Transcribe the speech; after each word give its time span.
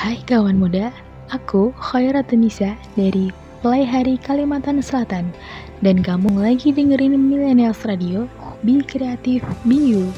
Hai 0.00 0.16
kawan 0.24 0.56
muda, 0.56 0.96
aku 1.28 1.76
Khairat 1.76 2.32
Nisa 2.32 2.72
dari 2.96 3.28
Hari 3.60 4.16
Kalimantan 4.16 4.80
Selatan 4.80 5.28
dan 5.84 6.00
kamu 6.00 6.40
lagi 6.40 6.72
dengerin 6.72 7.20
Millennials 7.20 7.84
Radio, 7.84 8.24
Be 8.64 8.80
Creative, 8.80 9.44
Be 9.68 9.76
You. 9.76 10.08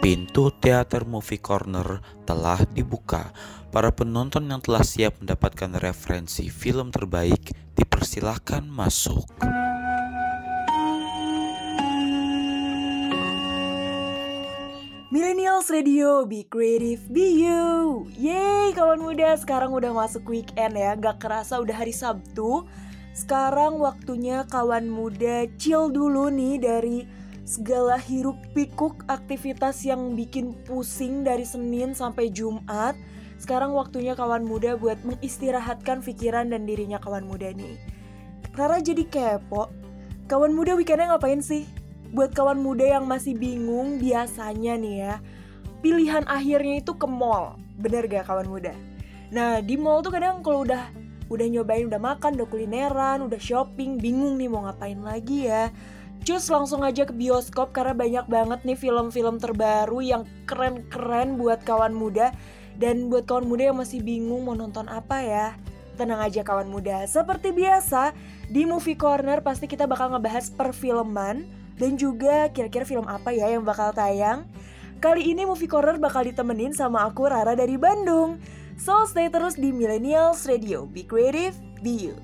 Pintu 0.00 0.48
teater 0.64 1.04
Movie 1.04 1.44
Corner 1.44 2.00
telah 2.24 2.64
dibuka. 2.72 3.36
Para 3.68 3.92
penonton 3.92 4.48
yang 4.48 4.64
telah 4.64 4.80
siap 4.80 5.20
mendapatkan 5.20 5.76
referensi 5.76 6.48
film 6.48 6.88
terbaik 6.88 7.52
dipersilahkan 7.76 8.64
masuk. 8.64 9.28
Millennials 15.66 15.82
Radio, 15.82 16.10
be 16.22 16.46
creative, 16.46 17.02
be 17.10 17.42
you 17.42 18.06
Yeay 18.14 18.70
kawan 18.70 19.02
muda, 19.02 19.34
sekarang 19.34 19.74
udah 19.74 19.90
masuk 19.90 20.22
weekend 20.30 20.78
ya 20.78 20.94
Gak 20.94 21.18
kerasa 21.18 21.58
udah 21.58 21.74
hari 21.74 21.90
Sabtu 21.90 22.62
Sekarang 23.10 23.82
waktunya 23.82 24.46
kawan 24.46 24.86
muda 24.86 25.50
chill 25.58 25.90
dulu 25.90 26.30
nih 26.30 26.62
dari 26.62 26.98
segala 27.42 27.98
hiruk 27.98 28.38
pikuk 28.54 29.02
aktivitas 29.10 29.82
yang 29.82 30.14
bikin 30.14 30.54
pusing 30.70 31.26
dari 31.26 31.42
Senin 31.42 31.98
sampai 31.98 32.30
Jumat. 32.30 32.94
Sekarang 33.42 33.74
waktunya 33.74 34.14
kawan 34.14 34.46
muda 34.46 34.78
buat 34.78 35.02
mengistirahatkan 35.02 35.98
pikiran 35.98 36.46
dan 36.54 36.62
dirinya 36.62 37.02
kawan 37.02 37.26
muda 37.26 37.50
nih. 37.50 37.74
Karena 38.54 38.78
jadi 38.78 39.02
kepo, 39.02 39.66
kawan 40.30 40.54
muda 40.54 40.78
weekendnya 40.78 41.18
ngapain 41.18 41.42
sih? 41.42 41.66
Buat 42.14 42.38
kawan 42.38 42.62
muda 42.62 42.86
yang 42.86 43.10
masih 43.10 43.34
bingung 43.34 43.98
biasanya 43.98 44.78
nih 44.78 44.94
ya, 45.10 45.14
pilihan 45.80 46.24
akhirnya 46.28 46.80
itu 46.80 46.92
ke 46.96 47.06
mall. 47.08 47.60
Bener 47.76 48.08
gak 48.08 48.28
kawan 48.28 48.48
muda? 48.48 48.72
Nah 49.32 49.60
di 49.60 49.74
mall 49.76 50.00
tuh 50.00 50.14
kadang 50.14 50.40
kalau 50.40 50.64
udah 50.64 50.88
udah 51.26 51.46
nyobain, 51.50 51.90
udah 51.90 51.98
makan, 51.98 52.38
udah 52.38 52.46
kulineran, 52.46 53.18
udah 53.26 53.40
shopping, 53.40 53.98
bingung 53.98 54.38
nih 54.38 54.46
mau 54.46 54.64
ngapain 54.68 54.98
lagi 55.02 55.50
ya 55.50 55.74
cus 56.26 56.50
langsung 56.50 56.82
aja 56.82 57.06
ke 57.06 57.14
bioskop 57.14 57.70
karena 57.70 57.94
banyak 57.94 58.26
banget 58.26 58.60
nih 58.66 58.74
film-film 58.74 59.38
terbaru 59.38 60.02
yang 60.02 60.22
keren-keren 60.50 61.38
buat 61.38 61.62
kawan 61.62 61.94
muda 61.94 62.34
dan 62.82 63.06
buat 63.06 63.30
kawan 63.30 63.46
muda 63.46 63.70
yang 63.70 63.78
masih 63.78 64.02
bingung 64.02 64.42
mau 64.42 64.58
nonton 64.58 64.90
apa 64.90 65.22
ya. 65.22 65.46
Tenang 65.94 66.20
aja 66.20 66.42
kawan 66.42 66.66
muda, 66.68 67.06
seperti 67.08 67.54
biasa 67.54 68.12
di 68.50 68.66
Movie 68.68 68.98
Corner 68.98 69.40
pasti 69.40 69.70
kita 69.70 69.88
bakal 69.88 70.12
ngebahas 70.12 70.50
perfilman 70.52 71.46
dan 71.78 71.96
juga 71.96 72.50
kira-kira 72.52 72.82
film 72.84 73.06
apa 73.06 73.30
ya 73.30 73.48
yang 73.54 73.62
bakal 73.62 73.94
tayang. 73.94 74.44
Kali 74.96 75.28
ini 75.28 75.44
Movie 75.44 75.68
Corner 75.68 76.00
bakal 76.00 76.24
ditemenin 76.24 76.72
sama 76.72 77.04
aku 77.04 77.28
Rara 77.28 77.52
dari 77.52 77.76
Bandung. 77.76 78.40
So 78.80 79.04
stay 79.04 79.28
terus 79.28 79.56
di 79.56 79.72
Millennials 79.72 80.48
Radio, 80.48 80.88
be 80.88 81.04
creative, 81.04 81.56
be 81.84 82.12
you. 82.12 82.16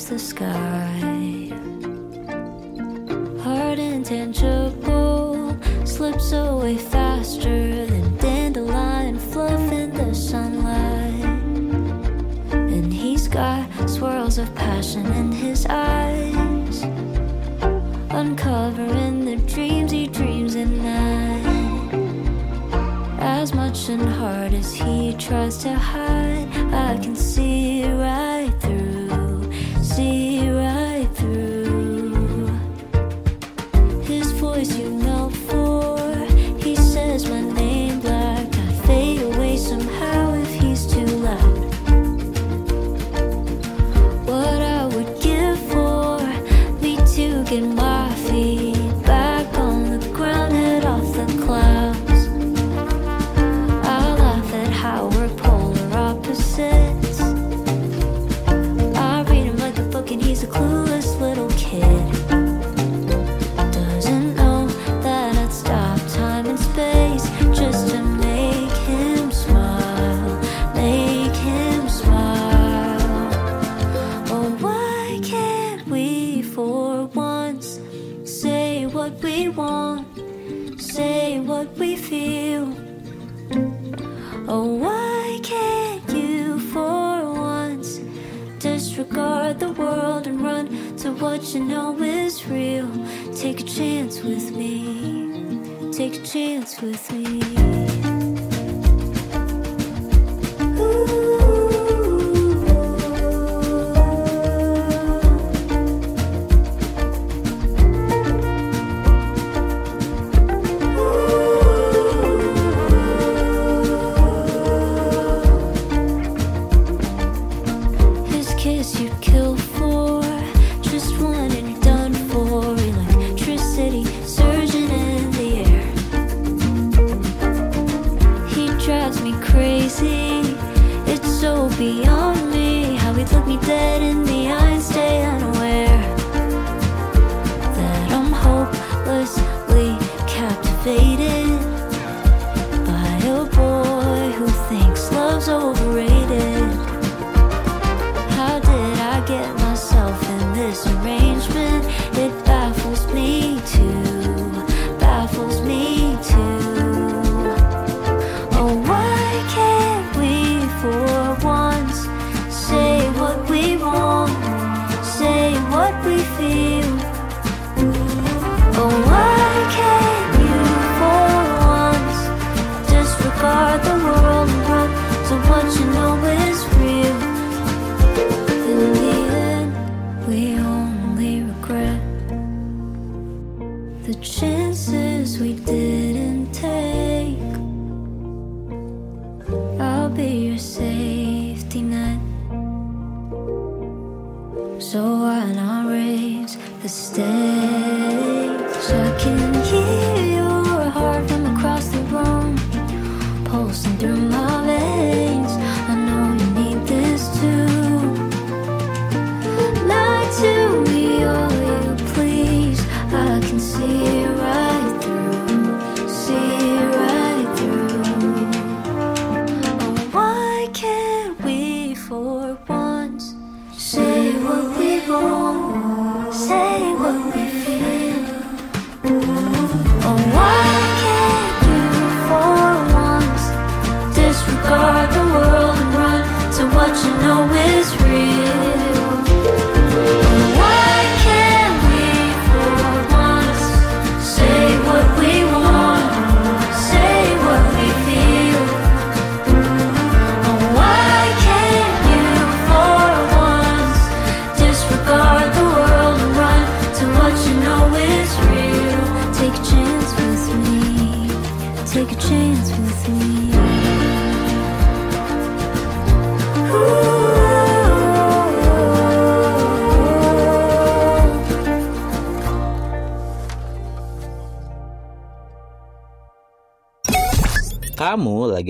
Colors 0.00 0.08
the 0.08 0.18
sky. 0.18 1.50
Hard 3.42 3.78
and 3.78 4.04
tangible, 4.04 5.56
slips 5.84 6.32
away 6.32 6.76
faster 6.76 7.86
than 7.86 8.16
dandelion 8.16 9.18
fluff 9.18 9.72
in 9.72 9.92
the 9.92 10.14
sunlight. 10.14 11.24
And 12.52 12.92
he's 12.92 13.28
got 13.28 13.68
swirls 13.88 14.38
of 14.38 14.54
passion 14.54 15.06
in 15.06 15.32
his 15.32 15.66
eyes, 15.66 16.82
uncovering 18.10 19.24
the 19.24 19.36
dreams 19.46 19.92
he 19.92 20.06
dreams 20.06 20.56
at 20.56 20.68
night. 20.68 21.40
As 23.20 23.54
much 23.54 23.88
and 23.88 24.08
hard 24.08 24.54
as 24.54 24.72
he 24.72 25.14
tries 25.18 25.58
to 25.58 25.74
hide, 25.74 26.09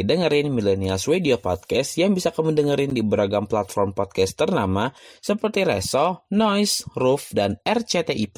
lagi 0.01 0.17
dengerin 0.17 0.49
Millennials 0.49 1.05
Radio 1.13 1.37
Podcast 1.37 2.01
yang 2.01 2.17
bisa 2.17 2.33
kamu 2.33 2.57
dengerin 2.57 2.97
di 2.97 3.05
beragam 3.05 3.45
platform 3.45 3.93
podcast 3.93 4.33
ternama 4.33 4.89
seperti 5.21 5.61
Reso, 5.61 6.25
Noise, 6.33 6.89
Roof, 6.97 7.37
dan 7.37 7.61
RCTI+. 7.61 8.33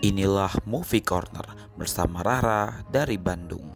Inilah 0.00 0.52
Movie 0.64 1.04
Corner 1.04 1.76
bersama 1.76 2.24
Rara 2.24 2.88
dari 2.88 3.20
Bandung. 3.20 3.75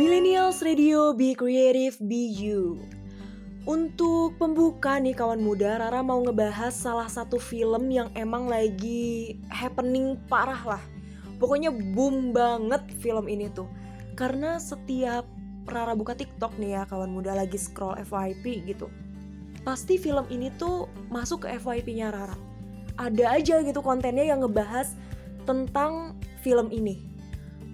Millennials 0.00 0.64
Radio 0.64 1.12
Be 1.12 1.36
Creative 1.36 1.92
Be 2.00 2.32
You. 2.32 2.80
Untuk 3.68 4.40
pembuka 4.40 4.96
nih 4.96 5.12
kawan 5.12 5.44
muda, 5.44 5.76
Rara 5.76 6.00
mau 6.00 6.24
ngebahas 6.24 6.72
salah 6.72 7.04
satu 7.04 7.36
film 7.36 7.92
yang 7.92 8.08
emang 8.16 8.48
lagi 8.48 9.36
happening 9.52 10.16
parah 10.24 10.64
lah. 10.64 10.82
Pokoknya 11.36 11.68
boom 11.68 12.32
banget 12.32 12.80
film 13.04 13.28
ini 13.28 13.52
tuh. 13.52 13.68
Karena 14.16 14.56
setiap 14.56 15.28
Rara 15.68 15.92
buka 15.92 16.16
TikTok 16.16 16.56
nih 16.56 16.80
ya 16.80 16.82
kawan 16.88 17.12
muda 17.12 17.36
lagi 17.36 17.60
scroll 17.60 18.00
FYP 18.00 18.72
gitu. 18.72 18.88
Pasti 19.68 20.00
film 20.00 20.24
ini 20.32 20.48
tuh 20.56 20.88
masuk 21.12 21.44
ke 21.44 21.60
FYP-nya 21.60 22.08
Rara. 22.08 22.40
Ada 22.96 23.36
aja 23.36 23.60
gitu 23.60 23.84
kontennya 23.84 24.32
yang 24.32 24.40
ngebahas 24.40 24.96
tentang 25.44 26.16
film 26.40 26.72
ini 26.72 27.19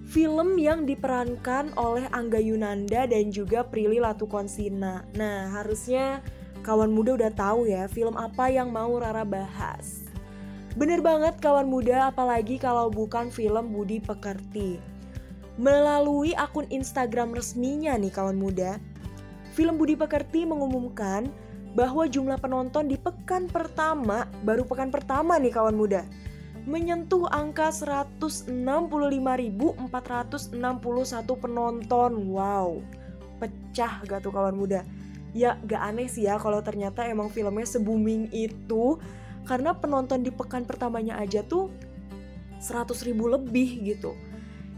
film 0.06 0.54
yang 0.54 0.86
diperankan 0.86 1.74
oleh 1.74 2.06
Angga 2.14 2.38
Yunanda 2.38 3.10
dan 3.10 3.34
juga 3.34 3.66
Prilly 3.66 3.98
Latukonsina. 3.98 5.02
Nah, 5.18 5.50
harusnya 5.50 6.22
kawan 6.62 6.94
muda 6.94 7.18
udah 7.18 7.32
tahu 7.34 7.66
ya 7.66 7.90
film 7.90 8.14
apa 8.14 8.46
yang 8.46 8.70
mau 8.70 8.94
Rara 9.02 9.26
bahas. 9.26 10.06
Bener 10.78 11.02
banget 11.02 11.40
kawan 11.42 11.66
muda, 11.66 12.12
apalagi 12.12 12.60
kalau 12.60 12.92
bukan 12.92 13.32
film 13.32 13.72
Budi 13.74 13.98
Pekerti. 13.98 14.78
Melalui 15.56 16.36
akun 16.36 16.68
Instagram 16.68 17.32
resminya 17.32 17.96
nih 17.96 18.12
kawan 18.12 18.36
muda, 18.36 18.76
film 19.56 19.80
Budi 19.80 19.96
Pekerti 19.96 20.44
mengumumkan 20.44 21.32
bahwa 21.72 22.04
jumlah 22.04 22.36
penonton 22.36 22.92
di 22.92 23.00
pekan 23.00 23.48
pertama, 23.48 24.28
baru 24.44 24.68
pekan 24.68 24.92
pertama 24.92 25.40
nih 25.40 25.52
kawan 25.52 25.76
muda, 25.76 26.04
menyentuh 26.66 27.30
angka 27.30 27.70
165.461 27.70 29.78
penonton. 31.38 32.12
Wow, 32.26 32.82
pecah 33.38 34.02
gak 34.02 34.26
tuh 34.26 34.34
kawan 34.34 34.58
muda? 34.58 34.82
Ya 35.30 35.54
gak 35.62 35.94
aneh 35.94 36.10
sih 36.10 36.26
ya 36.26 36.42
kalau 36.42 36.58
ternyata 36.60 37.06
emang 37.06 37.30
filmnya 37.30 37.64
se-booming 37.64 38.34
itu 38.34 38.98
karena 39.46 39.78
penonton 39.78 40.26
di 40.26 40.34
pekan 40.34 40.66
pertamanya 40.66 41.22
aja 41.22 41.46
tuh 41.46 41.70
100 42.58 43.06
ribu 43.06 43.30
lebih 43.30 43.86
gitu. 43.86 44.18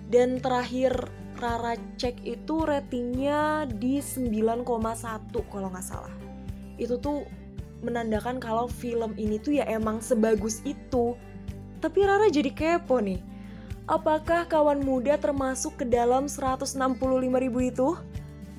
Dan 0.09 0.41
terakhir 0.45 1.09
Rara 1.39 1.79
cek 1.95 2.27
itu 2.27 2.67
ratingnya 2.67 3.71
di 3.71 4.03
9,1 4.03 4.67
kalau 5.47 5.71
nggak 5.71 5.87
salah. 5.87 6.11
Itu 6.75 6.99
tuh 6.99 7.23
menandakan 7.79 8.43
kalau 8.43 8.67
film 8.67 9.15
ini 9.15 9.39
tuh 9.39 9.63
ya 9.63 9.65
emang 9.71 10.03
sebagus 10.03 10.59
itu 10.67 11.15
tapi 11.79 12.05
Rara 12.05 12.29
jadi 12.29 12.51
kepo 12.51 12.99
nih. 13.01 13.23
Apakah 13.89 14.45
kawan 14.45 14.85
muda 14.85 15.17
termasuk 15.17 15.81
ke 15.81 15.85
dalam 15.89 16.29
165 16.29 16.77
ribu 17.41 17.59
itu? 17.65 17.97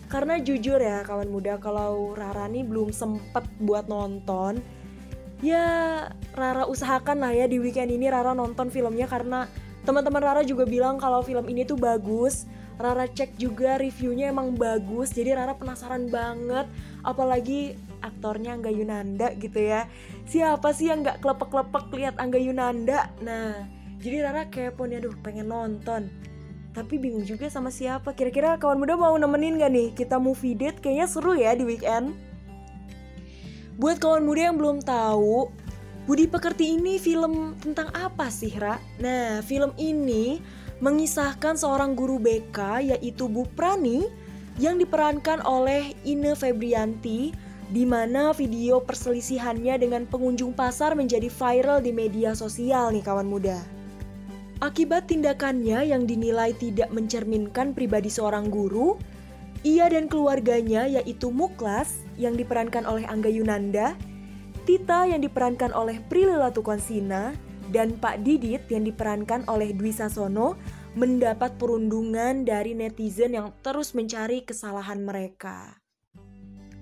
Karena 0.09 0.41
jujur 0.41 0.81
ya 0.81 1.05
kawan 1.05 1.29
muda 1.29 1.61
kalau 1.61 2.17
Rara 2.17 2.49
nih 2.49 2.65
belum 2.65 2.89
sempet 2.89 3.45
buat 3.61 3.85
nonton 3.85 4.57
Ya 5.39 5.63
Rara 6.35 6.67
usahakan 6.67 7.23
lah 7.23 7.31
ya 7.31 7.47
di 7.47 7.63
weekend 7.63 7.93
ini 7.93 8.11
Rara 8.11 8.35
nonton 8.35 8.67
filmnya 8.67 9.07
karena 9.07 9.47
teman-teman 9.87 10.19
Rara 10.19 10.41
juga 10.43 10.67
bilang 10.67 10.99
kalau 10.99 11.23
film 11.23 11.47
ini 11.47 11.63
tuh 11.63 11.79
bagus 11.79 12.43
Rara 12.75 13.07
cek 13.07 13.39
juga 13.39 13.79
reviewnya 13.79 14.35
emang 14.35 14.51
bagus 14.59 15.15
jadi 15.15 15.39
Rara 15.39 15.55
penasaran 15.55 16.11
banget 16.11 16.67
apalagi 17.07 17.79
aktornya 18.01 18.55
Angga 18.55 18.71
Yunanda 18.71 19.33
gitu 19.35 19.59
ya. 19.59 19.85
Siapa 20.25 20.71
sih 20.75 20.91
yang 20.91 21.03
nggak 21.03 21.21
klepek-klepek 21.23 21.91
lihat 21.95 22.15
Angga 22.17 22.39
Yunanda? 22.39 23.11
Nah 23.23 23.67
jadi 23.99 24.23
Rara 24.23 24.47
kepo 24.47 24.87
nih 24.87 25.03
aduh 25.03 25.15
pengen 25.19 25.51
nonton. 25.51 26.07
Tapi 26.71 26.95
bingung 27.01 27.25
juga 27.25 27.49
sama 27.51 27.73
siapa. 27.73 28.15
Kira-kira 28.15 28.55
kawan 28.55 28.79
muda 28.79 28.95
mau 28.95 29.17
nemenin 29.17 29.57
gak 29.57 29.73
nih? 29.73 29.89
Kita 29.91 30.21
movie 30.21 30.53
date 30.53 30.79
kayaknya 30.79 31.07
seru 31.09 31.33
ya 31.33 31.51
di 31.57 31.65
weekend. 31.65 32.13
Buat 33.75 33.99
kawan 33.99 34.23
muda 34.23 34.51
yang 34.51 34.55
belum 34.55 34.79
tahu 34.85 35.49
Budi 36.07 36.25
Pekerti 36.25 36.77
ini 36.77 36.97
film 36.97 37.53
tentang 37.59 37.91
apa 37.93 38.31
sih 38.31 38.53
Ra? 38.55 38.79
Nah 39.01 39.43
film 39.43 39.75
ini 39.75 40.39
mengisahkan 40.79 41.59
seorang 41.59 41.93
guru 41.93 42.17
BK 42.17 42.95
yaitu 42.95 43.27
Bu 43.27 43.43
Prani 43.51 44.07
yang 44.59 44.79
diperankan 44.79 45.43
oleh 45.43 45.95
Ine 46.03 46.35
Febrianti 46.35 47.31
di 47.69 47.85
mana 47.85 48.33
video 48.33 48.81
perselisihannya 48.81 49.77
dengan 49.77 50.03
pengunjung 50.09 50.57
pasar 50.57 50.97
menjadi 50.97 51.29
viral 51.29 51.85
di 51.85 51.93
media 51.93 52.33
sosial 52.33 52.89
nih 52.89 53.05
kawan 53.05 53.29
muda. 53.29 53.61
Akibat 54.59 55.07
tindakannya 55.07 55.87
yang 55.87 56.03
dinilai 56.03 56.51
tidak 56.57 56.91
mencerminkan 56.91 57.71
pribadi 57.71 58.11
seorang 58.11 58.51
guru, 58.51 58.99
ia 59.63 59.87
dan 59.87 60.11
keluarganya 60.11 60.89
yaitu 60.89 61.31
Muklas 61.31 62.03
yang 62.19 62.35
diperankan 62.35 62.83
oleh 62.83 63.07
Angga 63.07 63.31
Yunanda, 63.31 63.95
Tita 64.67 65.07
yang 65.07 65.23
diperankan 65.23 65.71
oleh 65.71 66.03
Prilly 66.11 66.35
Latukonsina, 66.35 67.31
dan 67.69 67.95
Pak 68.01 68.25
Didit 68.25 68.65
yang 68.67 68.83
diperankan 68.83 69.45
oleh 69.45 69.71
Dwi 69.73 69.93
Sasono 69.93 70.57
mendapat 70.97 71.55
perundungan 71.61 72.43
dari 72.43 72.73
netizen 72.73 73.37
yang 73.37 73.53
terus 73.61 73.93
mencari 73.93 74.41
kesalahan 74.41 75.05
mereka. 75.05 75.77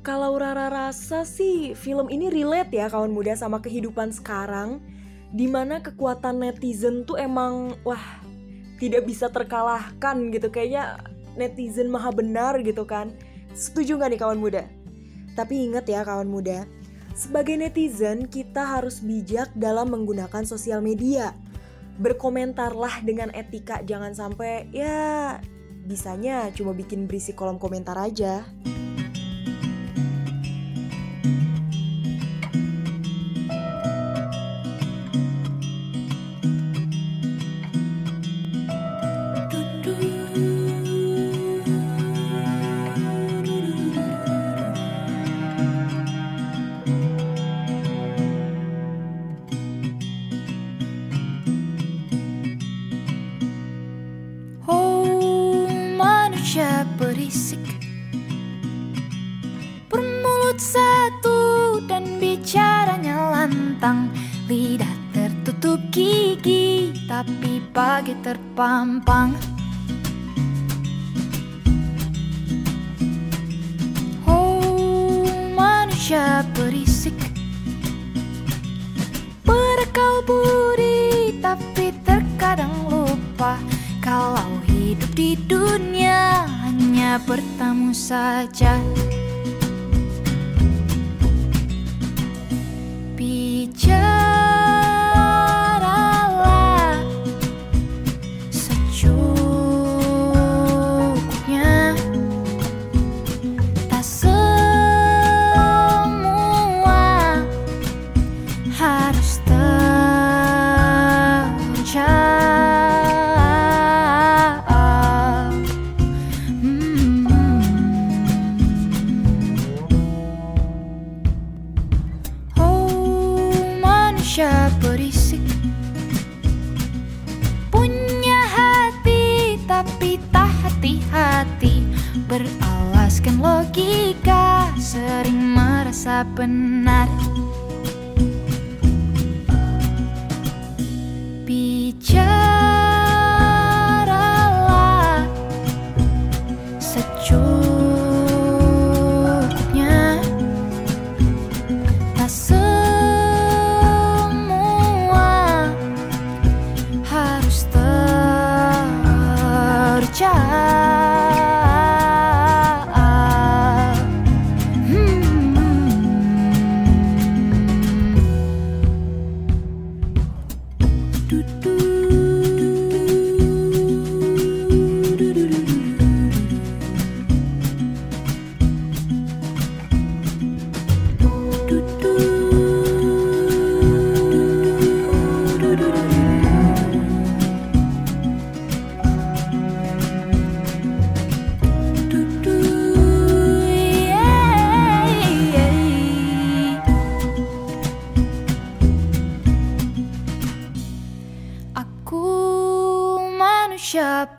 Kalau 0.07 0.39
Rara 0.39 0.71
rasa 0.71 1.27
sih 1.27 1.75
film 1.75 2.07
ini 2.07 2.31
relate 2.31 2.71
ya 2.71 2.87
kawan 2.87 3.11
muda 3.11 3.35
sama 3.35 3.59
kehidupan 3.59 4.15
sekarang 4.15 4.79
Di 5.35 5.51
mana 5.51 5.83
kekuatan 5.83 6.39
netizen 6.39 7.03
tuh 7.03 7.19
emang 7.19 7.75
wah 7.83 8.23
tidak 8.79 9.03
bisa 9.03 9.27
terkalahkan 9.27 10.31
gitu 10.31 10.47
Kayaknya 10.47 11.03
netizen 11.35 11.91
maha 11.91 12.15
benar 12.15 12.55
gitu 12.63 12.87
kan 12.87 13.11
Setuju 13.51 13.99
gak 13.99 14.15
nih 14.15 14.21
kawan 14.23 14.39
muda? 14.39 14.63
Tapi 15.35 15.67
ingat 15.67 15.83
ya 15.91 16.07
kawan 16.07 16.31
muda 16.31 16.63
Sebagai 17.11 17.59
netizen 17.59 18.31
kita 18.31 18.63
harus 18.63 19.03
bijak 19.03 19.51
dalam 19.59 19.91
menggunakan 19.91 20.47
sosial 20.47 20.79
media 20.79 21.35
Berkomentarlah 21.99 23.03
dengan 23.03 23.27
etika 23.35 23.83
jangan 23.83 24.15
sampai 24.15 24.71
ya 24.71 25.35
bisanya 25.83 26.47
cuma 26.55 26.71
bikin 26.71 27.07
berisi 27.07 27.31
kolom 27.31 27.57
komentar 27.57 27.95
aja. 27.95 28.43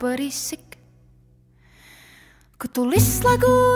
berisik. 0.09 0.81
Kutulis 2.57 3.21
lagu 3.21 3.68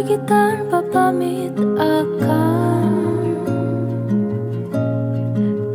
pergi 0.00 0.16
tanpa 0.24 0.80
pamit 0.88 1.52
akan 1.76 2.88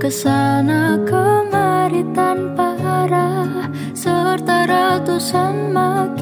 ke 0.01 0.09
sana 0.09 0.97
kemari 1.05 2.01
tanpa 2.09 2.73
arah 2.73 3.69
serta 3.93 4.65
ratusan 4.65 5.69
makan 5.69 6.14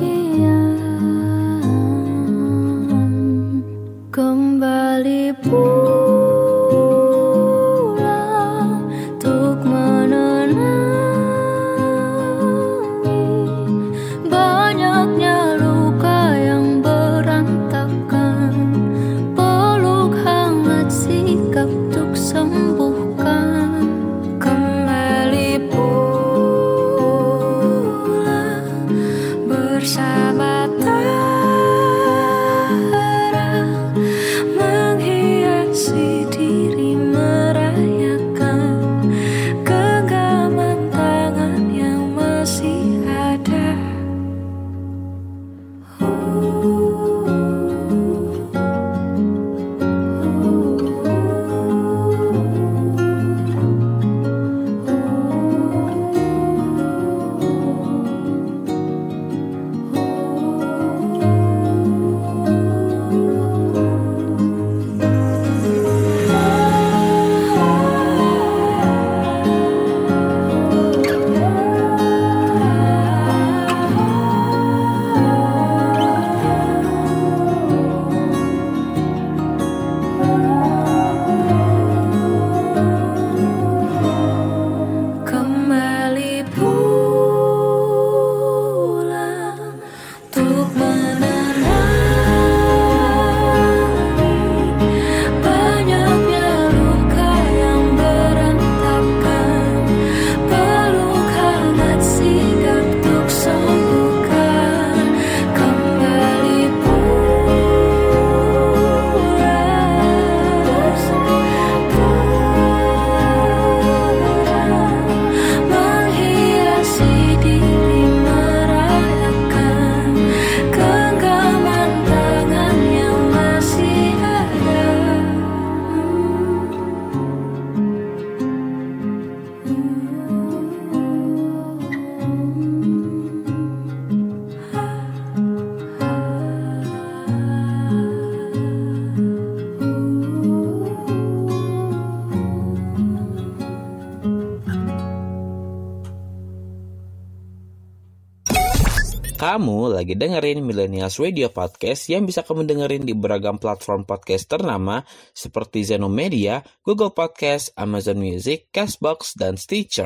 lagi 150.04 150.20
dengerin 150.20 150.68
Millennials 150.68 151.16
Radio 151.16 151.48
Podcast 151.48 152.12
yang 152.12 152.28
bisa 152.28 152.44
kamu 152.44 152.68
dengerin 152.68 153.08
di 153.08 153.16
beragam 153.16 153.56
platform 153.56 154.04
podcast 154.04 154.52
ternama 154.52 155.00
seperti 155.32 155.88
Zeno 155.88 156.12
Media, 156.12 156.60
Google 156.84 157.16
Podcast, 157.16 157.72
Amazon 157.80 158.20
Music, 158.20 158.68
Castbox, 158.76 159.32
dan 159.40 159.56
Stitcher. 159.56 160.04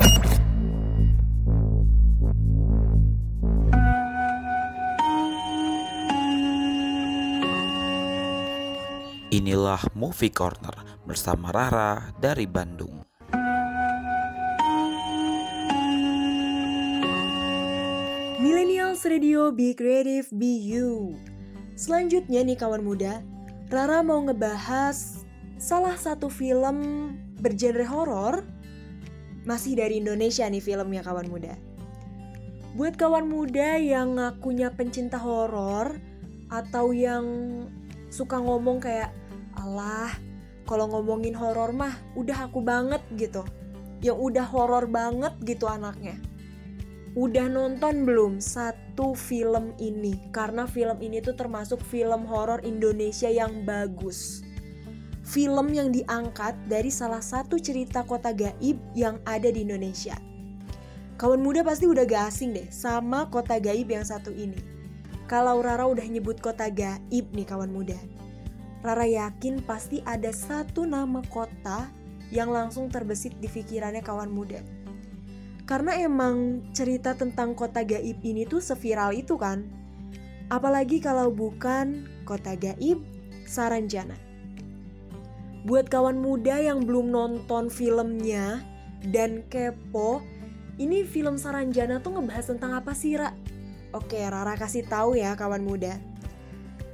Inilah 9.33 9.81
Movie 9.97 10.29
Corner 10.29 11.01
bersama 11.09 11.49
Rara 11.49 12.13
dari 12.21 12.45
Bandung. 12.45 13.01
Millennials 18.37 18.66
Radio 19.07 19.55
Be 19.55 19.71
Creative 19.71 20.27
Be 20.35 20.59
You. 20.67 21.15
Selanjutnya 21.79 22.43
nih 22.43 22.59
kawan 22.59 22.83
muda, 22.83 23.23
Rara 23.71 24.03
mau 24.03 24.19
ngebahas 24.19 25.23
salah 25.55 25.95
satu 25.95 26.27
film 26.27 27.15
bergenre 27.39 27.87
horor 27.87 28.43
masih 29.47 29.79
dari 29.79 30.03
Indonesia 30.03 30.43
nih 30.43 30.59
filmnya 30.59 31.07
kawan 31.07 31.31
muda. 31.31 31.55
Buat 32.75 32.99
kawan 32.99 33.31
muda 33.31 33.79
yang 33.79 34.19
ngakunya 34.19 34.75
pencinta 34.75 35.15
horor 35.15 35.95
atau 36.51 36.91
yang 36.91 37.23
suka 38.11 38.43
ngomong 38.43 38.83
kayak 38.83 39.15
Allah, 39.55 40.11
kalau 40.67 40.91
ngomongin 40.91 41.31
horor 41.31 41.71
mah 41.71 41.95
udah 42.19 42.51
aku 42.51 42.59
banget 42.59 42.99
gitu. 43.15 43.47
Yang 44.03 44.19
udah 44.19 44.45
horor 44.51 44.83
banget 44.83 45.31
gitu 45.47 45.63
anaknya. 45.63 46.19
Udah 47.17 47.49
nonton 47.49 48.05
belum 48.05 48.37
satu 48.37 49.17
film 49.17 49.73
ini? 49.81 50.29
Karena 50.29 50.69
film 50.69 51.01
ini 51.01 51.17
tuh 51.17 51.33
termasuk 51.33 51.81
film 51.81 52.29
horor 52.29 52.61
Indonesia 52.61 53.25
yang 53.25 53.65
bagus. 53.65 54.45
Film 55.25 55.73
yang 55.73 55.89
diangkat 55.89 56.53
dari 56.69 56.93
salah 56.93 57.25
satu 57.25 57.57
cerita 57.57 58.05
kota 58.05 58.29
gaib 58.29 58.77
yang 58.93 59.17
ada 59.25 59.49
di 59.49 59.65
Indonesia. 59.65 60.13
Kawan 61.17 61.41
muda 61.41 61.65
pasti 61.65 61.89
udah 61.89 62.05
gak 62.05 62.29
asing 62.29 62.53
deh 62.53 62.69
sama 62.69 63.25
kota 63.33 63.57
gaib 63.57 63.89
yang 63.89 64.05
satu 64.05 64.29
ini. 64.29 64.61
Kalau 65.25 65.57
Rara 65.65 65.89
udah 65.89 66.05
nyebut 66.05 66.37
kota 66.37 66.69
gaib 66.69 67.25
nih 67.33 67.49
kawan 67.49 67.73
muda. 67.73 67.97
Rara 68.85 69.09
yakin 69.09 69.65
pasti 69.65 70.05
ada 70.05 70.29
satu 70.29 70.85
nama 70.85 71.25
kota 71.33 71.89
yang 72.29 72.53
langsung 72.53 72.93
terbesit 72.93 73.33
di 73.41 73.49
pikirannya 73.49 74.05
kawan 74.05 74.29
muda. 74.29 74.61
Karena 75.67 75.99
emang 75.99 76.63
cerita 76.71 77.11
tentang 77.11 77.51
kota 77.51 77.83
gaib 77.83 78.23
ini 78.23 78.47
tuh 78.47 78.63
seviral 78.63 79.11
itu 79.11 79.35
kan. 79.35 79.67
Apalagi 80.47 81.03
kalau 81.03 81.27
bukan 81.27 82.07
kota 82.23 82.55
gaib 82.55 83.03
Saranjana. 83.43 84.15
Buat 85.67 85.91
kawan 85.91 86.23
muda 86.23 86.63
yang 86.63 86.87
belum 86.87 87.11
nonton 87.11 87.67
filmnya 87.67 88.63
dan 89.11 89.43
kepo, 89.51 90.23
ini 90.79 91.03
film 91.03 91.35
Saranjana 91.35 91.99
tuh 91.99 92.15
ngebahas 92.15 92.47
tentang 92.55 92.71
apa 92.71 92.95
sih, 92.95 93.19
Ra? 93.19 93.35
Oke, 93.91 94.23
Rara 94.23 94.55
kasih 94.55 94.87
tahu 94.87 95.19
ya 95.19 95.35
kawan 95.35 95.67
muda. 95.67 95.99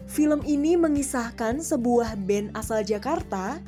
Film 0.10 0.42
ini 0.50 0.74
mengisahkan 0.74 1.62
sebuah 1.62 2.18
band 2.26 2.58
asal 2.58 2.82
Jakarta 2.82 3.62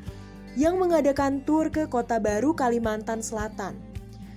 yang 0.57 0.81
mengadakan 0.81 1.45
tur 1.45 1.69
ke 1.69 1.85
Kota 1.85 2.17
Baru, 2.17 2.57
Kalimantan 2.57 3.21
Selatan. 3.21 3.94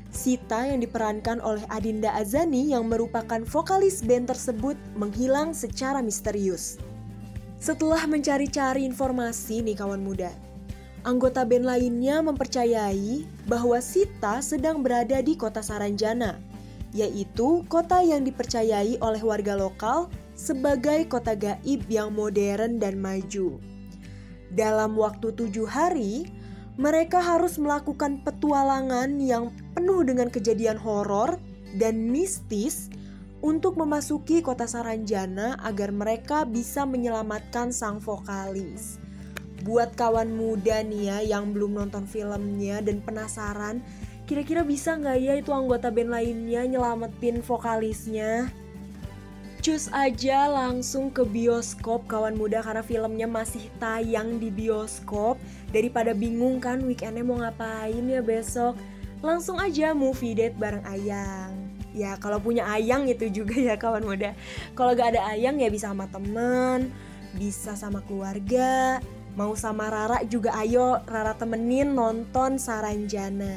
Sita 0.09 0.64
yang 0.64 0.81
diperankan 0.81 1.38
oleh 1.44 1.61
Adinda 1.68 2.16
Azani 2.16 2.73
yang 2.73 2.88
merupakan 2.88 3.44
vokalis 3.44 4.01
band 4.01 4.33
tersebut 4.33 4.75
menghilang 4.97 5.53
secara 5.53 6.01
misterius. 6.01 6.81
Setelah 7.61 8.09
mencari-cari 8.09 8.88
informasi 8.88 9.61
nih 9.61 9.77
kawan 9.77 10.01
muda, 10.01 10.33
anggota 11.05 11.44
band 11.44 11.68
lainnya 11.68 12.25
mempercayai 12.25 13.29
bahwa 13.44 13.77
Sita 13.85 14.40
sedang 14.40 14.81
berada 14.81 15.21
di 15.21 15.37
kota 15.37 15.61
Saranjana, 15.61 16.40
yaitu 16.97 17.66
kota 17.68 18.01
yang 18.01 18.25
dipercayai 18.25 18.97
oleh 19.05 19.21
warga 19.21 19.59
lokal 19.59 20.09
sebagai 20.38 21.05
kota 21.11 21.37
gaib 21.37 21.85
yang 21.90 22.14
modern 22.16 22.81
dan 22.81 22.97
maju. 22.97 23.61
Dalam 24.55 24.97
waktu 24.97 25.35
tujuh 25.37 25.68
hari, 25.68 26.31
mereka 26.79 27.18
harus 27.18 27.59
melakukan 27.59 28.23
petualangan 28.23 29.18
yang 29.18 29.51
penuh 29.79 30.03
dengan 30.03 30.27
kejadian 30.27 30.75
horor 30.75 31.38
dan 31.79 32.11
mistis 32.11 32.91
untuk 33.38 33.79
memasuki 33.79 34.43
kota 34.43 34.67
Saranjana 34.67 35.55
agar 35.62 35.95
mereka 35.95 36.43
bisa 36.43 36.83
menyelamatkan 36.83 37.71
sang 37.71 38.03
vokalis. 38.03 38.99
Buat 39.62 39.95
kawan 39.95 40.35
muda 40.35 40.83
nih 40.83 41.14
ya 41.14 41.19
yang 41.38 41.55
belum 41.55 41.79
nonton 41.79 42.11
filmnya 42.11 42.83
dan 42.83 42.99
penasaran, 42.99 43.79
kira-kira 44.27 44.67
bisa 44.67 44.99
nggak 44.99 45.19
ya 45.23 45.38
itu 45.38 45.55
anggota 45.55 45.95
band 45.95 46.11
lainnya 46.11 46.67
nyelamatin 46.67 47.38
vokalisnya? 47.38 48.51
Cus 49.62 49.87
aja 49.95 50.51
langsung 50.51 51.14
ke 51.14 51.23
bioskop 51.23 52.11
kawan 52.11 52.35
muda 52.35 52.67
karena 52.67 52.83
filmnya 52.83 53.27
masih 53.31 53.67
tayang 53.83 54.38
di 54.38 54.55
bioskop 54.55 55.35
Daripada 55.75 56.14
bingung 56.14 56.62
kan 56.62 56.79
weekendnya 56.87 57.27
mau 57.27 57.43
ngapain 57.43 58.07
ya 58.07 58.23
besok 58.23 58.79
langsung 59.20 59.59
aja 59.59 59.94
movie 59.96 60.37
date 60.37 60.57
bareng 60.57 60.85
Ayang. 60.87 61.52
Ya 61.96 62.14
kalau 62.20 62.38
punya 62.38 62.68
Ayang 62.68 63.09
itu 63.11 63.28
juga 63.33 63.57
ya 63.59 63.74
kawan 63.74 64.04
muda. 64.04 64.37
Kalau 64.78 64.92
gak 64.94 65.16
ada 65.16 65.35
Ayang 65.35 65.59
ya 65.59 65.68
bisa 65.72 65.90
sama 65.90 66.07
teman, 66.11 66.92
bisa 67.35 67.74
sama 67.74 68.04
keluarga 68.07 69.02
mau 69.38 69.54
sama 69.54 69.87
Rara 69.87 70.26
juga 70.26 70.50
ayo 70.59 70.98
Rara 71.07 71.38
temenin 71.38 71.94
nonton 71.94 72.59
Saranjana. 72.59 73.54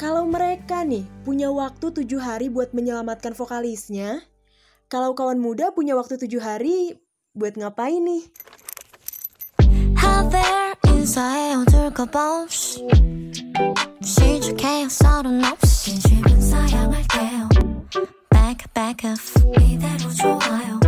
Kalau 0.00 0.24
mereka 0.24 0.80
nih 0.80 1.04
punya 1.28 1.52
waktu 1.52 1.92
tujuh 1.92 2.16
hari 2.16 2.48
buat 2.48 2.72
menyelamatkan 2.72 3.36
vokalisnya, 3.36 4.24
kalau 4.88 5.12
kawan 5.12 5.36
muda 5.36 5.76
punya 5.76 5.92
waktu 5.92 6.16
tujuh 6.16 6.40
hari 6.40 6.96
buat 7.36 7.60
ngapain 7.60 8.00
nih? 8.00 8.24
How 10.00 10.24
there 10.32 10.72
inside 10.88 11.60
on 11.60 11.68
시작해요 14.03 14.89
서른 14.89 15.43
없이 15.45 15.99
진심은 15.99 16.41
사양할게요 16.41 17.49
Back 18.29 18.65
back 18.73 19.09
off 19.09 19.39
이대로 19.61 20.11
좋아요 20.13 20.84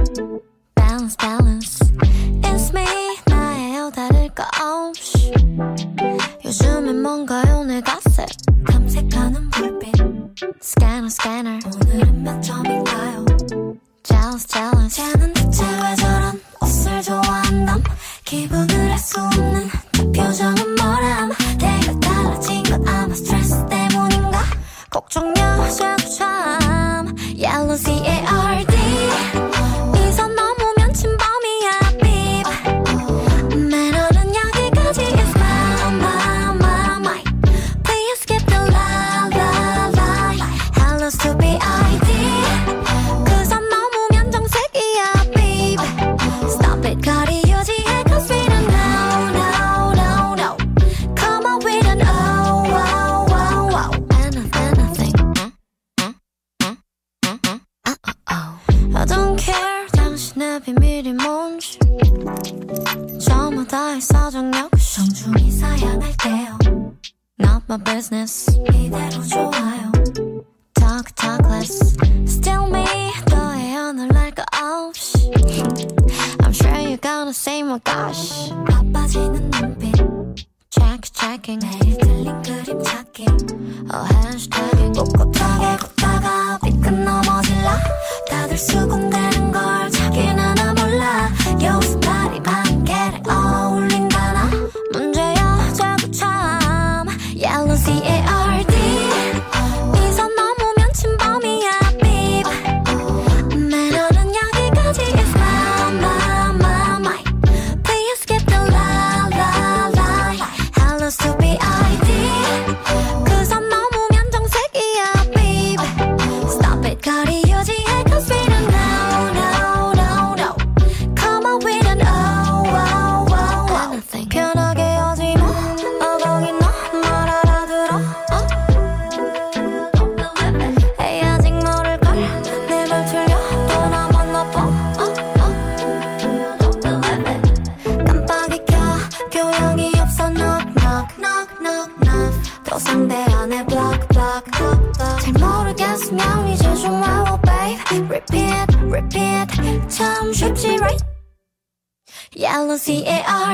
C 152.88 153.05
A 153.05 153.22
R. 153.29 153.47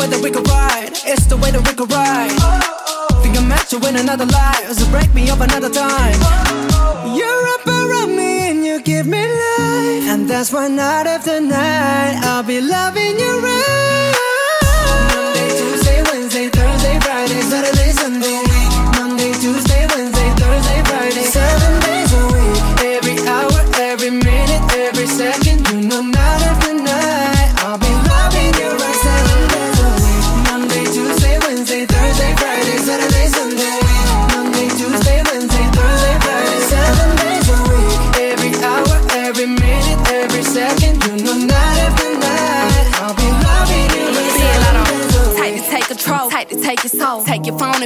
way 0.00 0.08
that 0.08 0.22
we 0.22 0.30
could 0.30 0.48
ride. 0.48 0.92
It's 1.04 1.26
the 1.26 1.36
way 1.36 1.50
that 1.50 1.62
we 1.68 1.72
could 1.78 1.90
ride. 1.92 2.32
Think 3.22 3.36
I'm 3.36 3.48
met 3.48 3.70
you 3.72 3.78
in 3.88 3.96
another 3.96 4.24
life, 4.24 4.72
so 4.72 4.88
break 4.90 5.12
me 5.12 5.28
up 5.28 5.40
another 5.40 5.68
time. 5.68 6.18
You're 7.18 7.46
up 7.56 7.66
around 7.66 8.16
me 8.16 8.32
and 8.50 8.64
you 8.64 8.80
give 8.80 9.06
me 9.06 9.20
life, 9.20 10.04
and 10.12 10.28
that's 10.30 10.52
why 10.52 10.68
night 10.68 11.06
after 11.06 11.40
night 11.40 12.14
I'll 12.24 12.42
be 12.42 12.60
loving 12.60 13.14
you 13.22 13.32
right. 13.46 14.14
Monday, 15.12 15.48
Tuesday, 15.58 16.00
Wednesday, 16.08 16.48
Thursday, 16.48 16.96
Friday, 17.00 17.40
Saturday, 17.52 17.90
Sunday. 17.92 18.49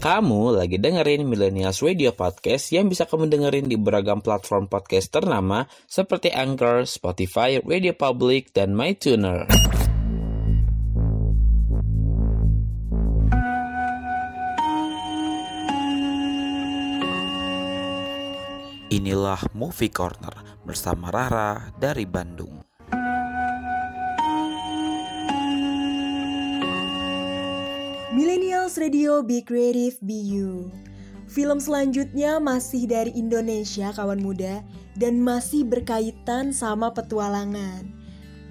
Kamu 0.00 0.56
lagi 0.56 0.80
dengerin 0.80 1.28
Millennials 1.28 1.84
Radio 1.84 2.16
Podcast 2.16 2.72
yang 2.72 2.88
bisa 2.88 3.04
kamu 3.04 3.28
dengerin 3.28 3.68
di 3.68 3.76
beragam 3.76 4.24
platform 4.24 4.64
podcast 4.64 5.12
ternama 5.12 5.68
seperti 5.84 6.32
Anchor, 6.32 6.88
Spotify, 6.88 7.60
Radio 7.60 7.92
Public, 7.92 8.56
dan 8.56 8.72
MyTuner. 8.72 9.44
Inilah 18.88 19.44
Movie 19.52 19.92
Corner 19.92 20.64
bersama 20.64 21.12
Rara 21.12 21.76
dari 21.76 22.08
Bandung. 22.08 22.59
Radio 28.80 29.20
Be 29.20 29.44
Creative 29.44 30.00
Be 30.00 30.16
You. 30.16 30.72
Film 31.28 31.60
selanjutnya 31.60 32.40
masih 32.40 32.88
dari 32.88 33.12
Indonesia 33.12 33.92
kawan 33.92 34.24
muda 34.24 34.64
dan 34.96 35.20
masih 35.20 35.68
berkaitan 35.68 36.48
sama 36.48 36.88
petualangan. 36.88 37.92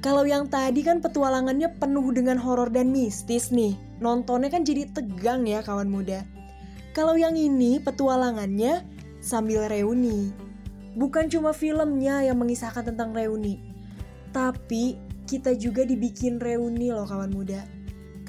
Kalau 0.05 0.29
yang 0.29 0.45
tadi 0.45 0.85
kan 0.85 1.01
petualangannya 1.01 1.81
penuh 1.81 2.13
dengan 2.13 2.37
horor 2.37 2.69
dan 2.69 2.93
mistis 2.93 3.49
nih. 3.49 3.73
Nontonnya 4.05 4.53
kan 4.53 4.61
jadi 4.61 4.85
tegang 4.93 5.49
ya 5.49 5.65
kawan 5.65 5.89
muda. 5.89 6.21
Kalau 6.93 7.17
yang 7.17 7.33
ini 7.33 7.81
petualangannya 7.81 8.85
sambil 9.25 9.65
reuni. 9.65 10.29
Bukan 10.93 11.25
cuma 11.33 11.57
filmnya 11.57 12.21
yang 12.21 12.37
mengisahkan 12.37 12.85
tentang 12.85 13.17
reuni. 13.17 13.57
Tapi 14.29 14.93
kita 15.25 15.57
juga 15.57 15.89
dibikin 15.89 16.37
reuni 16.37 16.93
loh 16.93 17.09
kawan 17.09 17.33
muda. 17.33 17.65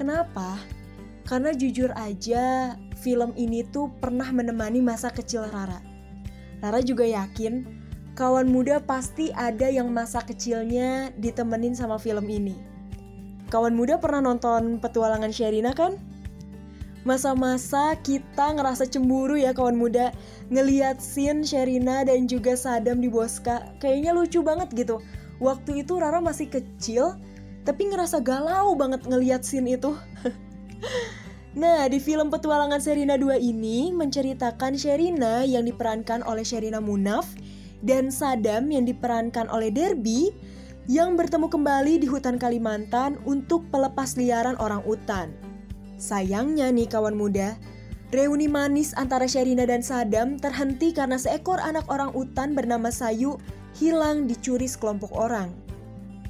Kenapa? 0.01 0.80
Karena 1.31 1.55
jujur 1.55 1.95
aja 1.95 2.75
film 2.99 3.31
ini 3.39 3.63
tuh 3.63 3.87
pernah 4.03 4.27
menemani 4.35 4.83
masa 4.83 5.15
kecil 5.15 5.47
Rara. 5.47 5.79
Rara 6.59 6.83
juga 6.83 7.07
yakin 7.07 7.71
kawan 8.19 8.51
muda 8.51 8.83
pasti 8.83 9.31
ada 9.39 9.71
yang 9.71 9.95
masa 9.95 10.27
kecilnya 10.27 11.15
ditemenin 11.23 11.79
sama 11.79 12.03
film 12.03 12.27
ini. 12.27 12.59
Kawan 13.47 13.79
muda 13.79 14.03
pernah 14.03 14.27
nonton 14.27 14.83
petualangan 14.83 15.31
Sherina 15.31 15.71
kan? 15.71 16.03
Masa-masa 17.07 17.95
kita 18.03 18.51
ngerasa 18.59 18.91
cemburu 18.91 19.39
ya 19.39 19.57
kawan 19.57 19.79
muda 19.79 20.13
Ngeliat 20.53 21.01
scene 21.01 21.47
Sherina 21.47 22.05
dan 22.05 22.29
juga 22.29 22.53
Sadam 22.53 23.01
di 23.01 23.09
Boska 23.09 23.73
Kayaknya 23.81 24.13
lucu 24.13 24.45
banget 24.45 24.69
gitu 24.77 25.01
Waktu 25.41 25.81
itu 25.81 25.97
Rara 25.97 26.21
masih 26.21 26.53
kecil 26.53 27.17
Tapi 27.65 27.89
ngerasa 27.89 28.21
galau 28.21 28.77
banget 28.77 29.09
ngeliat 29.09 29.49
scene 29.49 29.81
itu 29.81 29.97
Nah, 31.51 31.91
di 31.91 31.99
film 31.99 32.31
Petualangan 32.31 32.79
Sherina 32.79 33.19
2 33.19 33.43
ini 33.43 33.91
menceritakan 33.91 34.79
Sherina 34.79 35.43
yang 35.43 35.67
diperankan 35.67 36.23
oleh 36.23 36.47
Sherina 36.47 36.79
Munaf 36.79 37.27
dan 37.83 38.15
Sadam 38.15 38.71
yang 38.71 38.87
diperankan 38.87 39.51
oleh 39.51 39.75
Derby 39.75 40.31
yang 40.87 41.19
bertemu 41.19 41.51
kembali 41.51 42.03
di 42.03 42.07
hutan 42.07 42.39
Kalimantan 42.39 43.19
untuk 43.27 43.67
pelepas 43.75 44.15
liaran 44.15 44.55
orang 44.63 44.87
utan. 44.87 45.35
Sayangnya 45.99 46.71
nih 46.71 46.87
kawan 46.87 47.19
muda, 47.19 47.59
reuni 48.15 48.47
manis 48.47 48.95
antara 48.95 49.27
Sherina 49.27 49.67
dan 49.67 49.83
Sadam 49.83 50.39
terhenti 50.39 50.95
karena 50.95 51.19
seekor 51.19 51.59
anak 51.59 51.87
orang 51.91 52.15
utan 52.15 52.55
bernama 52.55 52.95
Sayu 52.95 53.43
hilang 53.75 54.31
dicuri 54.31 54.71
sekelompok 54.71 55.11
orang. 55.13 55.51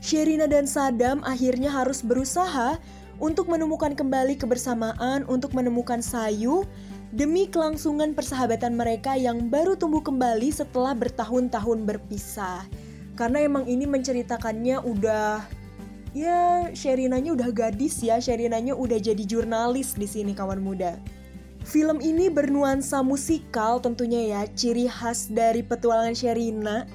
Sherina 0.00 0.48
dan 0.48 0.64
Sadam 0.64 1.20
akhirnya 1.28 1.68
harus 1.68 2.00
berusaha 2.00 2.80
untuk 3.20 3.52
menemukan 3.52 3.92
kembali 3.92 4.40
kebersamaan 4.40 5.28
untuk 5.28 5.52
menemukan 5.52 6.00
Sayu 6.00 6.64
demi 7.12 7.44
kelangsungan 7.46 8.16
persahabatan 8.16 8.74
mereka 8.74 9.14
yang 9.14 9.52
baru 9.52 9.76
tumbuh 9.76 10.00
kembali 10.00 10.48
setelah 10.48 10.96
bertahun-tahun 10.96 11.85
berpisah. 11.85 12.64
Karena 13.14 13.44
emang 13.44 13.68
ini 13.68 13.85
menceritakannya 13.85 14.80
udah 14.80 15.44
ya 16.16 16.72
Sherinanya 16.72 17.37
udah 17.37 17.52
gadis 17.52 18.00
ya, 18.00 18.16
Sherinanya 18.16 18.72
udah 18.72 18.96
jadi 18.96 19.20
jurnalis 19.28 19.92
di 19.94 20.09
sini 20.09 20.33
kawan 20.33 20.64
muda. 20.64 20.96
Film 21.61 22.00
ini 22.00 22.33
bernuansa 22.33 23.04
musikal 23.04 23.85
tentunya 23.85 24.33
ya, 24.33 24.40
ciri 24.56 24.88
khas 24.88 25.28
dari 25.28 25.61
petualangan 25.61 26.16
Sherina 26.16 26.88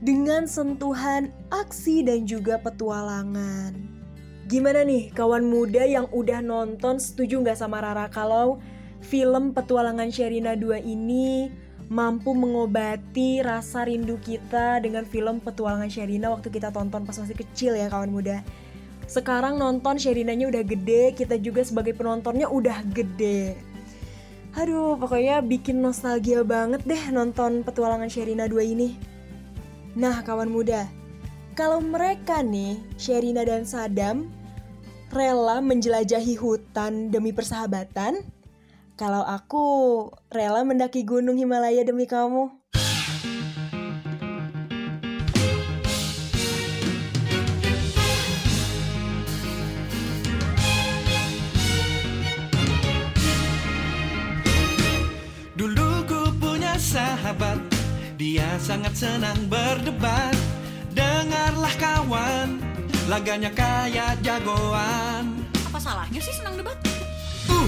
dengan 0.00 0.48
sentuhan 0.48 1.28
aksi 1.52 2.00
dan 2.00 2.24
juga 2.24 2.56
petualangan. 2.56 3.89
Gimana 4.50 4.82
nih 4.82 5.14
kawan 5.14 5.46
muda 5.46 5.86
yang 5.86 6.10
udah 6.10 6.42
nonton 6.42 6.98
setuju 6.98 7.38
nggak 7.38 7.54
sama 7.54 7.78
Rara 7.78 8.10
kalau 8.10 8.58
film 8.98 9.54
Petualangan 9.54 10.10
Sherina 10.10 10.58
2 10.58 10.90
ini 10.90 11.54
mampu 11.86 12.34
mengobati 12.34 13.46
rasa 13.46 13.86
rindu 13.86 14.18
kita 14.18 14.82
dengan 14.82 15.06
film 15.06 15.38
Petualangan 15.38 15.86
Sherina 15.86 16.34
waktu 16.34 16.50
kita 16.50 16.74
tonton 16.74 17.06
pas 17.06 17.14
masih 17.14 17.38
kecil 17.38 17.78
ya 17.78 17.86
kawan 17.86 18.10
muda. 18.10 18.42
Sekarang 19.06 19.54
nonton 19.54 20.02
Sherinanya 20.02 20.50
udah 20.50 20.66
gede, 20.66 21.14
kita 21.14 21.38
juga 21.38 21.62
sebagai 21.62 21.94
penontonnya 21.94 22.50
udah 22.50 22.82
gede. 22.90 23.54
Aduh, 24.58 24.98
pokoknya 24.98 25.46
bikin 25.46 25.78
nostalgia 25.78 26.42
banget 26.42 26.82
deh 26.82 27.14
nonton 27.14 27.62
Petualangan 27.62 28.10
Sherina 28.10 28.50
2 28.50 28.66
ini. 28.66 28.98
Nah, 29.94 30.26
kawan 30.26 30.50
muda, 30.50 30.90
kalau 31.54 31.78
mereka 31.78 32.42
nih, 32.42 32.78
Sherina 32.98 33.46
dan 33.46 33.66
Sadam, 33.66 34.39
rela 35.10 35.58
menjelajahi 35.58 36.38
hutan 36.38 37.10
demi 37.10 37.34
persahabatan, 37.34 38.22
kalau 38.94 39.26
aku 39.26 39.64
rela 40.30 40.62
mendaki 40.62 41.02
gunung 41.02 41.34
Himalaya 41.34 41.82
demi 41.82 42.06
kamu. 42.06 42.60
Dulu 55.60 56.08
ku 56.08 56.32
punya 56.40 56.72
sahabat 56.80 57.60
Dia 58.16 58.56
sangat 58.56 58.96
senang 58.96 59.36
berdebat 59.44 60.32
Dengarlah 60.96 61.74
kawan 61.76 62.64
Laganya 63.10 63.50
kayak 63.50 64.22
jagoan 64.22 65.42
Apa 65.66 65.82
salahnya 65.82 66.22
sih 66.22 66.30
senang 66.30 66.54
debat? 66.54 66.78
Uh. 67.50 67.66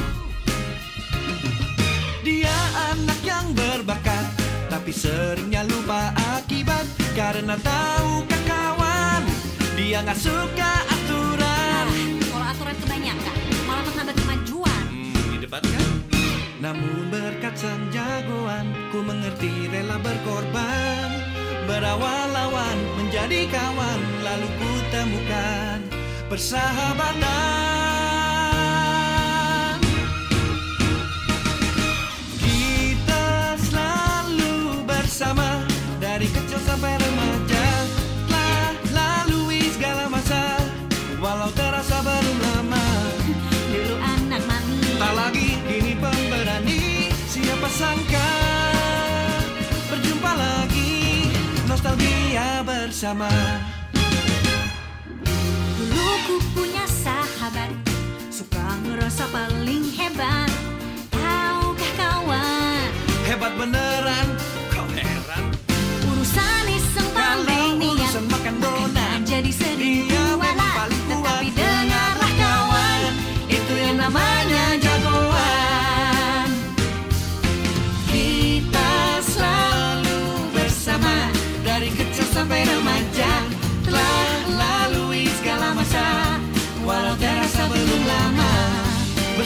Dia 2.22 2.55
anak 2.94 3.18
yang 3.26 3.50
berbakat 3.50 4.22
Tapi 4.70 4.94
seringnya 4.94 5.66
lupa 5.66 6.14
akibat 6.38 6.87
Karena 7.18 7.59
tahukah 7.59 8.42
kawan 8.46 9.22
Dia 9.74 10.07
gak 10.07 10.22
suka 10.22 10.72
aturan 10.87 11.90
Kalau 12.22 12.46
aturan 12.46 12.76
kebanyakan 12.78 13.37
malah 13.66 13.83
menghambat 13.83 14.14
kemajuan. 14.22 14.85
Hmm, 14.94 15.26
di 15.26 15.38
debat 15.42 15.64
kan? 15.66 15.90
Namun 16.62 17.11
berkat 17.11 17.59
sang 17.59 17.90
jagoan 17.90 18.70
Ku 18.94 19.02
mengerti 19.02 19.66
rela 19.74 19.98
berkorban 19.98 21.32
Berawal 21.62 22.27
lawan 22.35 22.79
menjadi 22.98 23.46
kawan 23.46 24.01
Lalu 24.27 24.48
ku 24.59 24.70
temukan 24.90 25.79
persahabatan 26.27 28.21
bersama. 52.92 53.24
Dulu 55.81 56.12
ku 56.28 56.37
punya 56.52 56.85
sahabat 56.85 57.72
Suka 58.28 58.61
ngerasa 58.85 59.33
paling 59.33 59.88
hebat 59.96 60.71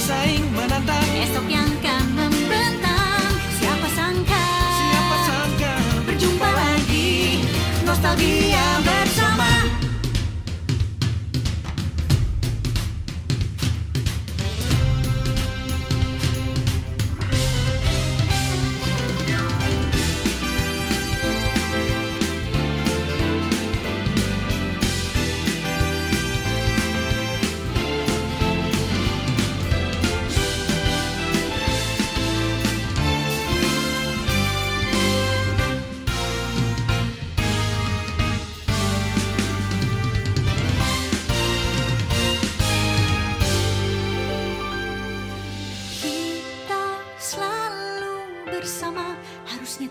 Bersaing 0.06 0.46
menantang. 0.54 1.02
Esok 1.18 1.50
yang 1.50 1.66
kan 1.82 2.06
membentang. 2.14 3.26
Siapa 3.58 3.90
sangka? 3.90 4.46
Siapa 4.78 5.16
sangka? 5.26 5.74
Berjumpa 6.06 6.46
lagi. 6.46 7.42
Nostalgia 7.82 8.85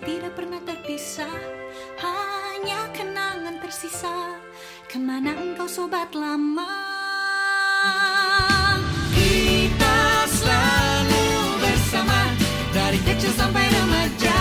tidak 0.06 0.38
pernah 0.38 0.62
terpisah. 0.62 1.34
Hanya 1.98 2.94
kenangan 2.94 3.58
tersisa. 3.58 4.38
Ke 4.86 5.02
mana 5.02 5.34
engkau 5.34 5.66
sobat 5.66 6.14
lama? 6.14 6.70
Kita 9.12 9.98
selalu 10.30 11.26
bersama 11.58 12.20
Dari 12.70 13.00
kecil 13.02 13.34
sampai 13.34 13.66
remaja 13.66 14.35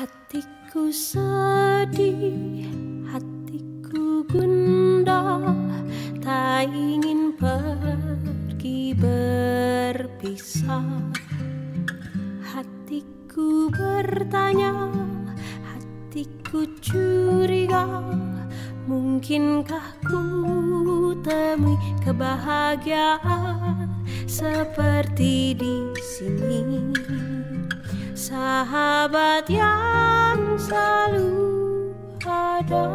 Hatiku 0.00 0.88
sedih, 0.88 2.64
hatiku 3.12 4.24
gundah, 4.32 5.44
tak 6.24 6.72
ingin 6.72 7.36
pergi 7.36 8.96
berpisah. 8.96 10.88
Hatiku 12.40 13.68
bertanya, 13.68 14.88
hatiku 15.68 16.64
curiga, 16.80 18.00
mungkinkah 18.88 20.00
ku 20.00 21.12
temui 21.20 21.76
kebahagiaan 22.00 23.84
seperti 24.24 25.52
di 25.60 25.92
sini? 26.00 26.88
Sahabat 28.30 29.50
yang 29.50 30.54
selalu 30.54 31.34
ada 32.22 32.86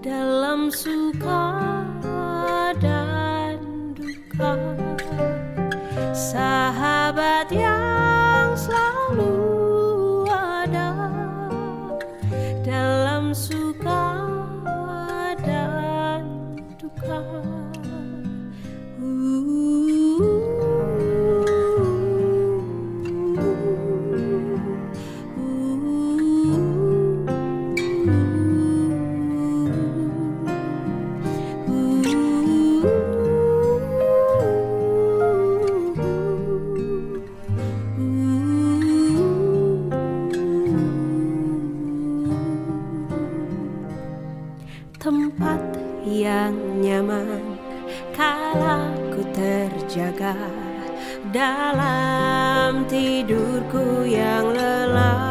dalam 0.00 0.72
suka 0.72 1.52
dan 2.80 3.60
duka. 3.92 4.56
Sahabat 6.16 7.52
yang 7.52 8.56
selalu 8.56 9.36
ada 10.32 11.12
dalam 12.64 13.36
suka 13.36 14.32
dan 15.44 16.24
duka. 16.80 17.20
Terjaga 49.98 50.38
dalam 51.34 52.86
tidurku 52.86 54.06
yang 54.06 54.54
lelah. 54.54 55.27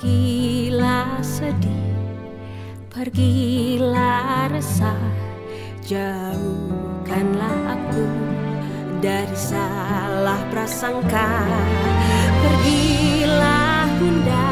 Pergilah 0.00 1.20
sedih, 1.20 1.92
pergilah 2.88 4.48
resah, 4.48 4.96
jauhkanlah 5.84 7.76
aku 7.76 8.08
dari 9.04 9.36
salah 9.36 10.40
prasangka. 10.48 11.44
Pergilah 12.40 13.92
bunda, 14.00 14.48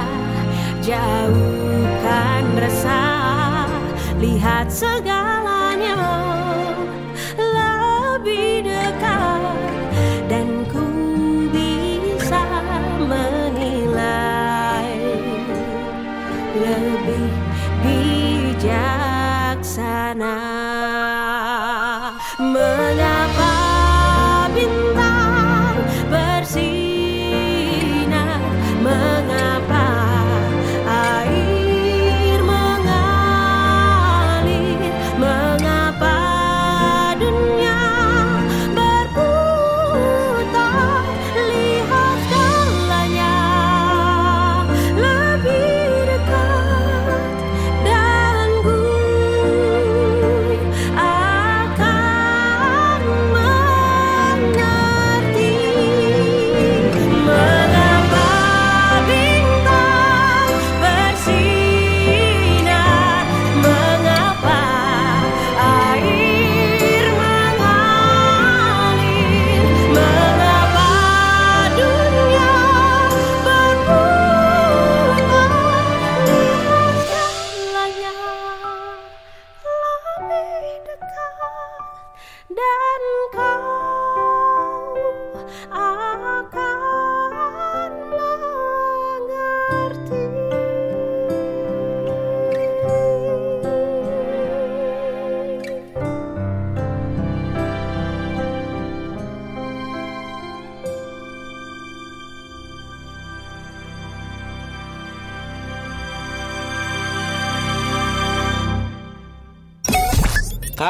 jauhkan 0.84 2.44
resah, 2.61 3.72
lihat 4.20 4.68
segalanya 4.68 5.28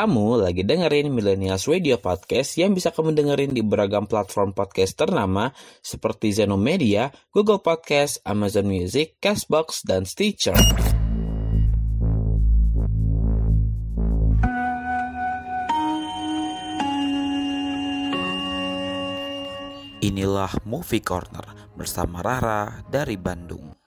Kamu 0.09 0.40
lagi 0.40 0.64
dengerin 0.64 1.12
Millennials 1.12 1.68
Radio 1.68 2.00
Podcast 2.00 2.56
yang 2.56 2.72
bisa 2.72 2.96
kamu 2.96 3.12
dengerin 3.12 3.52
di 3.52 3.61
beragam 3.61 4.09
platform 4.09 4.56
podcast 4.56 4.96
ternama 4.96 5.52
seperti 5.84 6.32
Zeno 6.32 6.56
Media, 6.56 7.12
Google 7.28 7.61
Podcast, 7.61 8.24
Amazon 8.24 8.72
Music, 8.72 9.20
Castbox, 9.20 9.84
dan 9.84 10.09
Stitcher. 10.09 10.56
Inilah 20.00 20.56
Movie 20.64 21.04
Corner 21.04 21.76
bersama 21.76 22.24
Rara 22.24 22.80
dari 22.88 23.20
Bandung. 23.20 23.78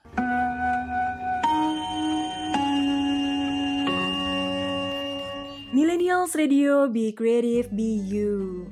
Millennials 5.72 6.36
Radio, 6.36 6.84
be 6.84 7.16
creative, 7.16 7.72
be 7.72 7.96
you. 8.04 8.68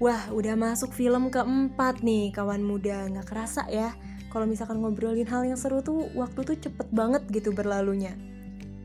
Wah, 0.00 0.24
udah 0.32 0.56
masuk 0.56 0.88
film 0.96 1.28
keempat 1.28 2.00
nih 2.00 2.32
kawan 2.32 2.64
muda. 2.64 3.04
Nggak 3.12 3.28
kerasa 3.28 3.68
ya, 3.68 3.92
kalau 4.32 4.48
misalkan 4.48 4.80
ngobrolin 4.80 5.28
hal 5.28 5.44
yang 5.44 5.60
seru 5.60 5.84
tuh 5.84 6.08
waktu 6.16 6.40
tuh 6.48 6.56
cepet 6.56 6.88
banget 6.96 7.28
gitu 7.28 7.52
berlalunya. 7.52 8.16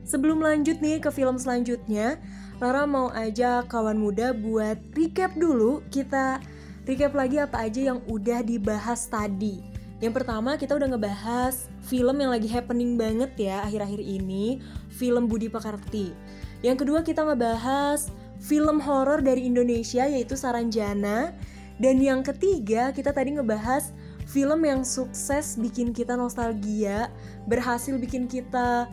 Sebelum 0.03 0.43
lanjut 0.43 0.83
nih 0.83 0.99
ke 0.99 1.15
film 1.15 1.39
selanjutnya, 1.39 2.19
Rara 2.59 2.83
mau 2.83 3.07
aja 3.15 3.63
kawan 3.71 3.95
muda 3.95 4.35
buat 4.35 4.75
recap 4.91 5.31
dulu 5.39 5.79
kita 5.95 6.43
recap 6.83 7.15
lagi 7.15 7.39
apa 7.39 7.71
aja 7.71 7.95
yang 7.95 8.03
udah 8.11 8.43
dibahas 8.43 9.07
tadi. 9.07 9.63
Yang 10.03 10.11
pertama 10.11 10.59
kita 10.59 10.75
udah 10.75 10.91
ngebahas 10.91 11.71
film 11.87 12.19
yang 12.19 12.35
lagi 12.35 12.51
happening 12.51 12.99
banget 12.99 13.31
ya 13.39 13.63
akhir-akhir 13.63 14.03
ini, 14.03 14.59
film 14.91 15.31
Budi 15.31 15.47
Pekerti. 15.47 16.11
Yang 16.59 16.85
kedua 16.85 16.99
kita 17.03 17.23
ngebahas 17.23 18.11
film 18.39 18.79
horor 18.79 19.19
dari 19.19 19.47
Indonesia 19.47 20.07
yaitu 20.07 20.35
Saranjana. 20.35 21.35
Dan 21.79 22.03
yang 22.03 22.19
ketiga 22.27 22.91
kita 22.91 23.15
tadi 23.15 23.39
ngebahas 23.39 23.95
film 24.27 24.67
yang 24.67 24.83
sukses 24.83 25.55
bikin 25.55 25.95
kita 25.95 26.19
nostalgia, 26.19 27.07
berhasil 27.47 27.95
bikin 27.95 28.27
kita 28.27 28.91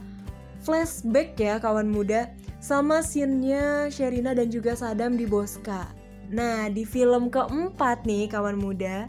flashback 0.63 1.35
ya 1.35 1.59
kawan 1.59 1.91
muda 1.91 2.31
sama 2.63 3.03
scene-nya 3.03 3.91
Sherina 3.91 4.33
dan 4.39 4.55
juga 4.55 4.79
Sadam 4.79 5.19
di 5.19 5.27
Boska. 5.27 5.91
Nah, 6.31 6.67
di 6.71 6.83
film 6.83 7.31
keempat 7.31 8.03
nih 8.07 8.27
kawan 8.31 8.59
muda, 8.59 9.07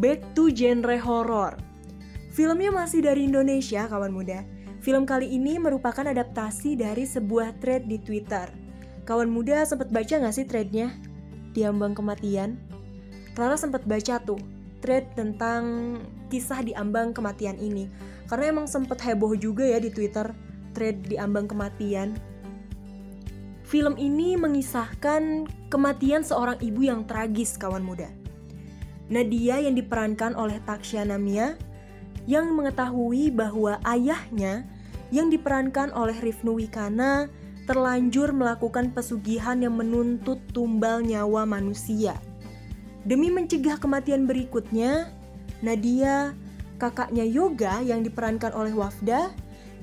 back 0.00 0.20
to 0.32 0.48
genre 0.48 0.96
horror. 0.96 1.56
Filmnya 2.32 2.72
masih 2.72 3.04
dari 3.04 3.28
Indonesia 3.28 3.84
kawan 3.88 4.14
muda. 4.14 4.46
Film 4.78 5.02
kali 5.02 5.26
ini 5.34 5.58
merupakan 5.58 6.06
adaptasi 6.06 6.78
dari 6.78 7.02
sebuah 7.02 7.58
thread 7.58 7.90
di 7.90 7.98
Twitter. 7.98 8.46
Kawan 9.02 9.26
muda 9.26 9.66
sempat 9.66 9.90
baca 9.90 10.14
nggak 10.22 10.34
sih 10.34 10.46
threadnya? 10.46 10.94
Diambang 11.50 11.98
kematian. 11.98 12.62
Rara 13.34 13.58
sempat 13.58 13.86
baca 13.86 14.22
tuh 14.22 14.38
thread 14.78 15.10
tentang 15.18 15.96
kisah 16.30 16.62
diambang 16.62 17.10
kematian 17.10 17.58
ini. 17.58 17.90
Karena 18.30 18.54
emang 18.54 18.70
sempat 18.70 19.02
heboh 19.02 19.34
juga 19.34 19.66
ya 19.66 19.82
di 19.82 19.90
Twitter 19.90 20.30
thread 20.78 21.02
diambang 21.10 21.50
kematian. 21.50 22.14
Film 23.66 23.98
ini 24.00 24.38
mengisahkan 24.38 25.44
kematian 25.68 26.24
seorang 26.24 26.56
ibu 26.62 26.86
yang 26.86 27.04
tragis 27.04 27.58
kawan 27.58 27.84
muda. 27.84 28.08
Nadia 29.08 29.60
yang 29.60 29.76
diperankan 29.76 30.36
oleh 30.36 30.60
Taksya 30.64 31.04
Namia 31.08 31.56
yang 32.28 32.52
mengetahui 32.52 33.32
bahwa 33.32 33.80
ayahnya 33.88 34.68
yang 35.08 35.32
diperankan 35.32 35.88
oleh 35.96 36.12
Rifnu 36.20 36.60
Wikana 36.60 37.32
terlanjur 37.64 38.36
melakukan 38.36 38.92
pesugihan 38.92 39.56
yang 39.64 39.80
menuntut 39.80 40.36
tumbal 40.52 41.00
nyawa 41.00 41.48
manusia. 41.48 42.20
Demi 43.08 43.32
mencegah 43.32 43.80
kematian 43.80 44.28
berikutnya, 44.28 45.08
Nadia, 45.64 46.36
kakaknya 46.76 47.24
Yoga 47.24 47.80
yang 47.80 48.04
diperankan 48.04 48.52
oleh 48.52 48.76
Wafda, 48.76 49.32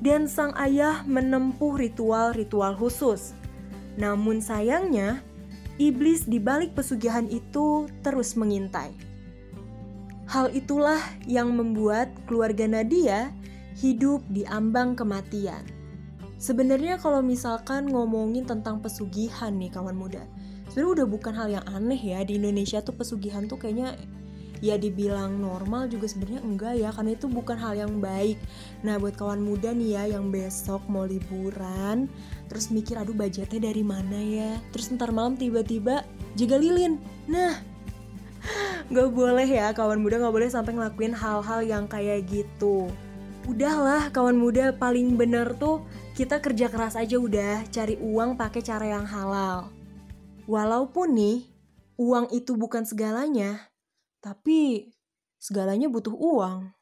dan 0.06 0.30
sang 0.30 0.54
ayah 0.62 1.02
menempuh 1.10 1.82
ritual-ritual 1.82 2.78
khusus. 2.78 3.34
Namun 3.98 4.38
sayangnya, 4.38 5.26
iblis 5.82 6.30
di 6.30 6.38
balik 6.38 6.78
pesugihan 6.78 7.26
itu 7.26 7.90
terus 8.06 8.38
mengintai. 8.38 9.15
Hal 10.26 10.50
itulah 10.58 10.98
yang 11.30 11.54
membuat 11.54 12.10
keluarga 12.26 12.66
Nadia 12.66 13.30
hidup 13.78 14.26
di 14.32 14.42
ambang 14.50 14.98
kematian. 14.98 15.62
Sebenarnya 16.42 16.98
kalau 16.98 17.22
misalkan 17.22 17.88
ngomongin 17.90 18.44
tentang 18.44 18.82
pesugihan 18.82 19.54
nih 19.56 19.72
kawan 19.72 19.96
muda, 19.96 20.26
sebenarnya 20.70 20.92
udah 21.02 21.08
bukan 21.08 21.34
hal 21.34 21.48
yang 21.48 21.66
aneh 21.70 21.98
ya 21.98 22.26
di 22.26 22.42
Indonesia 22.42 22.82
tuh 22.82 22.98
pesugihan 22.98 23.46
tuh 23.46 23.62
kayaknya 23.62 23.96
ya 24.64 24.80
dibilang 24.80 25.38
normal 25.38 25.92
juga 25.92 26.08
sebenarnya 26.08 26.42
enggak 26.42 26.74
ya 26.80 26.90
karena 26.90 27.12
itu 27.14 27.28
bukan 27.30 27.58
hal 27.60 27.78
yang 27.78 27.94
baik. 28.02 28.40
Nah 28.82 28.98
buat 28.98 29.14
kawan 29.14 29.44
muda 29.44 29.72
nih 29.76 29.90
ya 29.94 30.04
yang 30.18 30.34
besok 30.34 30.82
mau 30.90 31.06
liburan 31.06 32.08
terus 32.50 32.72
mikir 32.72 32.98
aduh 32.98 33.16
budgetnya 33.16 33.72
dari 33.72 33.84
mana 33.84 34.20
ya 34.20 34.52
terus 34.74 34.90
ntar 34.90 35.12
malam 35.12 35.38
tiba-tiba 35.38 36.02
jaga 36.34 36.58
lilin. 36.58 36.98
Nah 37.30 37.75
nggak 38.92 39.10
boleh 39.10 39.48
ya 39.48 39.72
kawan 39.72 39.98
muda 40.04 40.22
nggak 40.22 40.36
boleh 40.36 40.50
sampai 40.52 40.76
ngelakuin 40.76 41.16
hal-hal 41.16 41.60
yang 41.64 41.86
kayak 41.90 42.28
gitu. 42.28 42.92
Udahlah 43.46 44.10
kawan 44.12 44.36
muda 44.36 44.74
paling 44.76 45.16
bener 45.16 45.56
tuh 45.56 45.86
kita 46.18 46.44
kerja 46.44 46.68
keras 46.68 47.00
aja 47.00 47.16
udah 47.16 47.64
cari 47.72 47.96
uang 48.02 48.36
pakai 48.36 48.62
cara 48.62 48.86
yang 49.00 49.06
halal. 49.08 49.70
Walaupun 50.46 51.16
nih 51.16 51.38
uang 51.96 52.28
itu 52.36 52.60
bukan 52.60 52.84
segalanya 52.84 53.72
tapi 54.20 54.92
segalanya 55.40 55.88
butuh 55.88 56.12
uang 56.12 56.75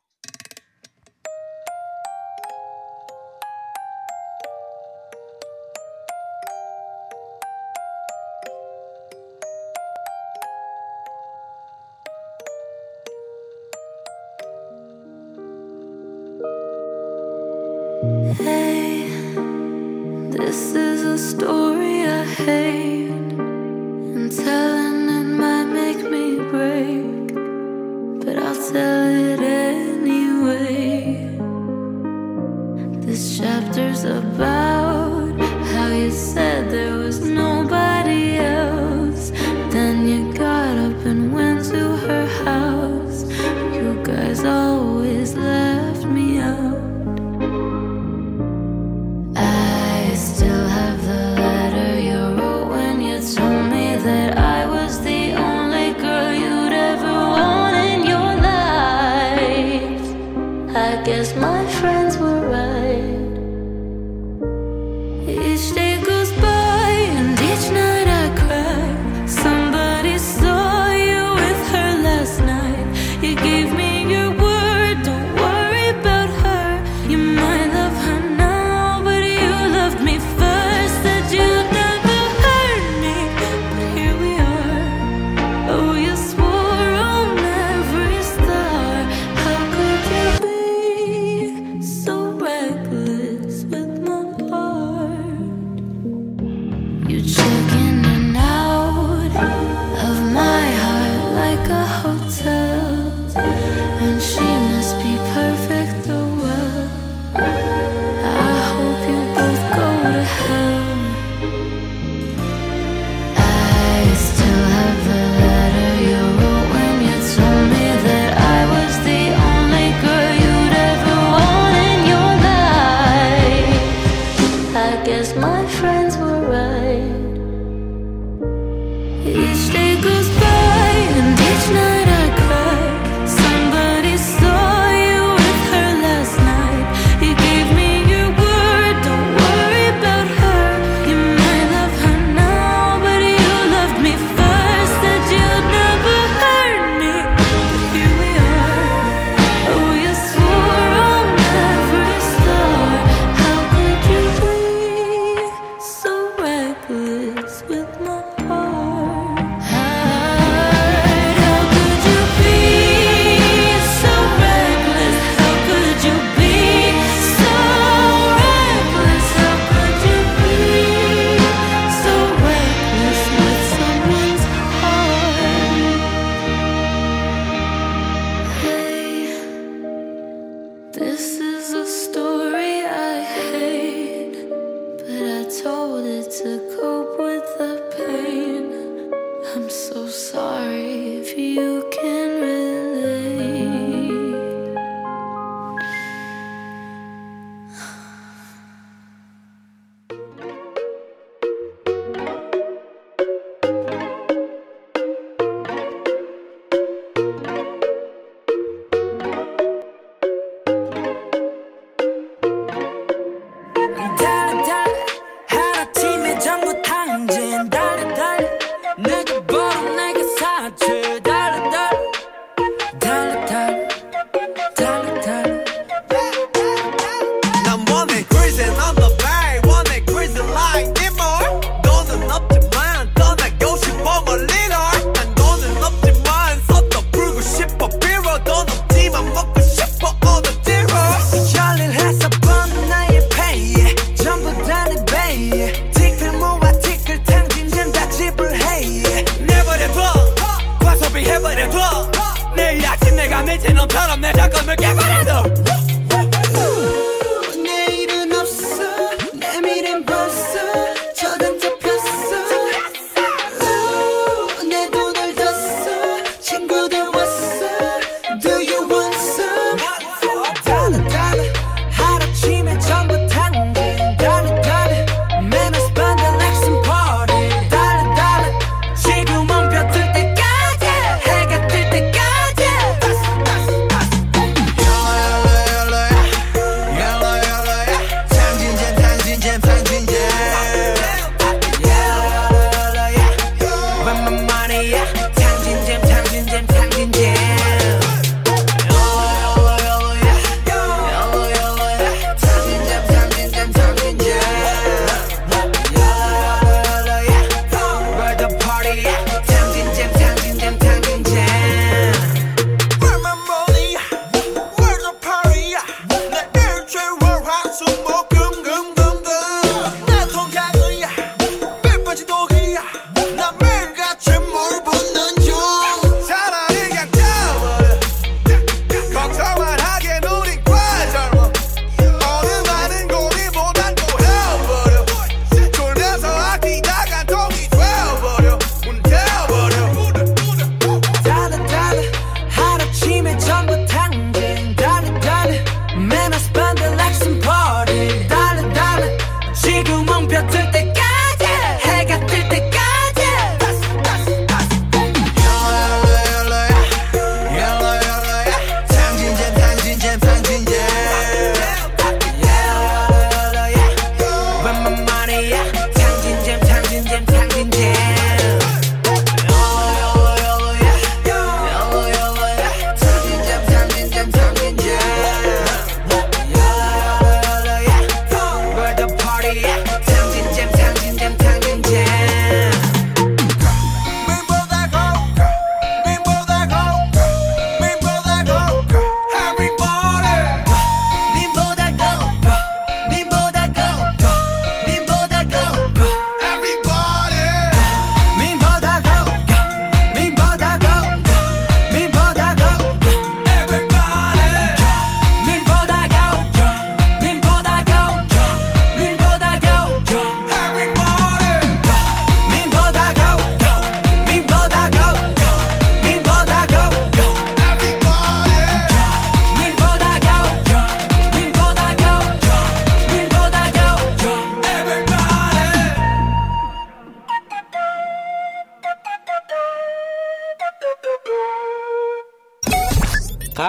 yeah. 294.82 295.23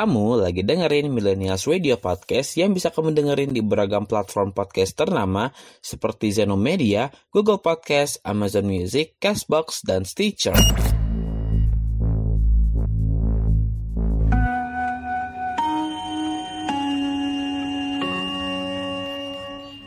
Kamu 0.04 0.36
lagi 0.36 0.60
dengerin 0.60 1.08
Millennials 1.08 1.64
Radio 1.64 1.96
Podcast 1.96 2.60
yang 2.60 2.76
bisa 2.76 2.92
kamu 2.92 3.16
dengerin 3.16 3.56
di 3.56 3.64
beragam 3.64 4.04
platform 4.04 4.52
podcast 4.52 5.00
ternama 5.00 5.48
seperti 5.80 6.28
Zeno 6.28 6.60
Media, 6.60 7.08
Google 7.32 7.56
Podcast, 7.64 8.20
Amazon 8.20 8.68
Music, 8.68 9.16
Castbox, 9.16 9.80
dan 9.80 10.04
Stitcher. 10.04 10.52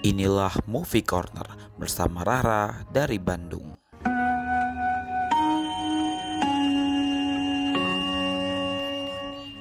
Inilah 0.01 0.57
Movie 0.65 1.05
Corner 1.05 1.77
bersama 1.77 2.25
Rara 2.25 2.89
dari 2.89 3.21
Bandung. 3.21 3.76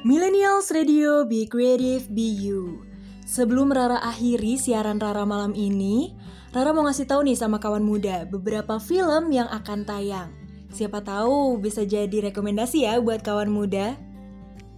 Millennials 0.06 0.70
Radio 0.70 1.26
Be 1.26 1.50
Creative 1.50 2.06
Be 2.14 2.30
You. 2.30 2.86
Sebelum 3.26 3.74
Rara 3.74 3.98
akhiri 4.06 4.54
siaran 4.54 5.02
Rara 5.02 5.26
malam 5.26 5.50
ini, 5.50 6.14
Rara 6.54 6.70
mau 6.70 6.86
ngasih 6.86 7.10
tahu 7.10 7.26
nih 7.26 7.34
sama 7.34 7.58
kawan 7.58 7.82
muda 7.82 8.22
beberapa 8.22 8.78
film 8.78 9.34
yang 9.34 9.50
akan 9.50 9.82
tayang. 9.82 10.30
Siapa 10.70 11.02
tahu 11.02 11.58
bisa 11.58 11.82
jadi 11.82 12.30
rekomendasi 12.30 12.86
ya 12.86 13.02
buat 13.02 13.26
kawan 13.26 13.50
muda. 13.50 13.98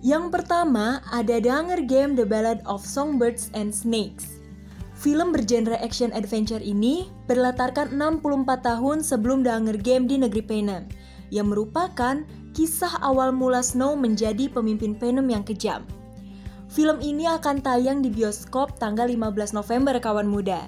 Yang 0.01 0.33
pertama 0.33 1.05
ada 1.13 1.37
Hunger 1.45 1.85
Game 1.85 2.17
The 2.17 2.25
Ballad 2.25 2.65
of 2.65 2.81
Songbirds 2.81 3.53
and 3.53 3.69
Snakes. 3.69 4.41
Film 4.97 5.37
bergenre 5.37 5.77
action 5.85 6.09
adventure 6.17 6.65
ini 6.65 7.05
berlatarkan 7.29 7.93
64 7.93 8.65
tahun 8.65 9.05
sebelum 9.05 9.45
Hunger 9.45 9.77
Game 9.77 10.09
di 10.09 10.17
negeri 10.25 10.41
Panem, 10.41 10.89
yang 11.29 11.53
merupakan 11.53 12.25
kisah 12.59 12.99
awal 13.07 13.31
mula 13.31 13.63
Snow 13.63 13.95
menjadi 13.95 14.51
pemimpin 14.51 14.99
Panem 14.99 15.31
yang 15.31 15.47
kejam. 15.47 15.87
Film 16.67 16.99
ini 16.99 17.31
akan 17.31 17.63
tayang 17.63 18.03
di 18.03 18.11
bioskop 18.11 18.83
tanggal 18.83 19.07
15 19.07 19.55
November 19.55 19.95
kawan 20.03 20.27
muda. 20.27 20.67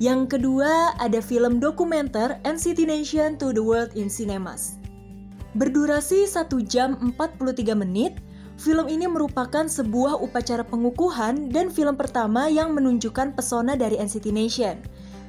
Yang 0.00 0.40
kedua 0.40 0.96
ada 0.96 1.20
film 1.20 1.60
dokumenter 1.60 2.40
NCT 2.48 2.88
Nation 2.88 3.36
to 3.36 3.52
the 3.52 3.60
World 3.60 3.92
in 3.92 4.08
Cinemas. 4.08 4.80
Berdurasi 5.52 6.24
1 6.24 6.48
jam 6.64 6.96
43 6.96 7.76
menit, 7.76 8.16
film 8.56 8.88
ini 8.88 9.04
merupakan 9.04 9.68
sebuah 9.68 10.16
upacara 10.24 10.64
pengukuhan 10.64 11.52
dan 11.52 11.68
film 11.68 12.00
pertama 12.00 12.48
yang 12.48 12.72
menunjukkan 12.72 13.36
pesona 13.36 13.76
dari 13.76 14.00
NCT 14.00 14.32
Nation. 14.32 14.80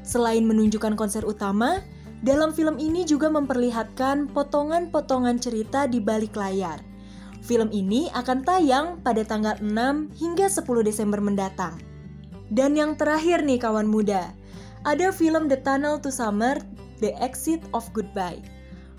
Selain 0.07 0.47
menunjukkan 0.47 0.95
konser 0.95 1.28
utama, 1.28 1.84
dalam 2.26 2.49
film 2.49 2.82
ini 2.82 3.05
juga 3.05 3.30
memperlihatkan 3.30 4.34
potongan-potongan 4.34 5.38
cerita 5.38 5.86
di 5.86 6.01
balik 6.01 6.34
layar. 6.34 6.82
Film 7.45 7.70
ini 7.70 8.09
akan 8.11 8.41
tayang 8.41 8.88
pada 9.05 9.22
tanggal 9.22 9.55
6 9.61 10.18
hingga 10.18 10.49
10 10.49 10.65
Desember 10.82 11.22
mendatang. 11.22 11.78
Dan 12.49 12.74
yang 12.74 12.97
terakhir 12.97 13.45
nih 13.45 13.61
kawan 13.61 13.86
muda, 13.86 14.34
ada 14.84 15.13
film 15.13 15.47
The 15.47 15.61
Tunnel 15.61 16.01
to 16.01 16.09
Summer, 16.09 16.57
The 16.99 17.13
Exit 17.22 17.61
of 17.72 17.86
Goodbye. 17.93 18.41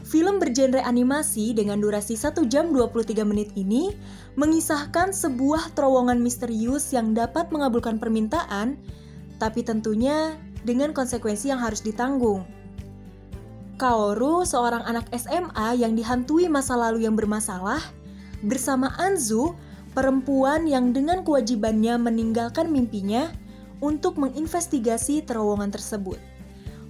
Film 0.07 0.39
bergenre 0.39 0.81
animasi 0.81 1.53
dengan 1.53 1.83
durasi 1.83 2.15
1 2.15 2.47
jam 2.49 2.71
23 2.71 3.27
menit 3.27 3.51
ini 3.59 3.93
mengisahkan 4.39 5.11
sebuah 5.11 5.75
terowongan 5.75 6.23
misterius 6.23 6.95
yang 6.95 7.13
dapat 7.13 7.51
mengabulkan 7.51 7.99
permintaan, 7.99 8.79
tapi 9.43 9.67
tentunya 9.67 10.39
dengan 10.63 10.95
konsekuensi 10.95 11.51
yang 11.51 11.61
harus 11.61 11.83
ditanggung. 11.83 12.47
Kaoru, 13.79 14.43
seorang 14.43 14.83
anak 14.91 15.07
SMA 15.15 15.79
yang 15.79 15.95
dihantui 15.95 16.51
masa 16.51 16.75
lalu 16.75 17.07
yang 17.07 17.15
bermasalah, 17.15 17.79
bersama 18.43 18.91
Anzu, 18.99 19.55
perempuan 19.95 20.67
yang 20.67 20.91
dengan 20.91 21.23
kewajibannya 21.23 21.95
meninggalkan 21.95 22.75
mimpinya 22.75 23.31
untuk 23.79 24.19
menginvestigasi 24.19 25.23
terowongan 25.23 25.71
tersebut. 25.71 26.19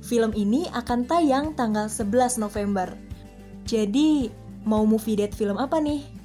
Film 0.01 0.33
ini 0.33 0.65
akan 0.73 1.05
tayang 1.05 1.53
tanggal 1.53 1.93
11 1.93 2.41
November. 2.41 2.97
Jadi, 3.69 4.33
mau 4.65 4.89
movie 4.89 5.21
date 5.21 5.37
film 5.37 5.61
apa 5.61 5.77
nih? 5.85 6.18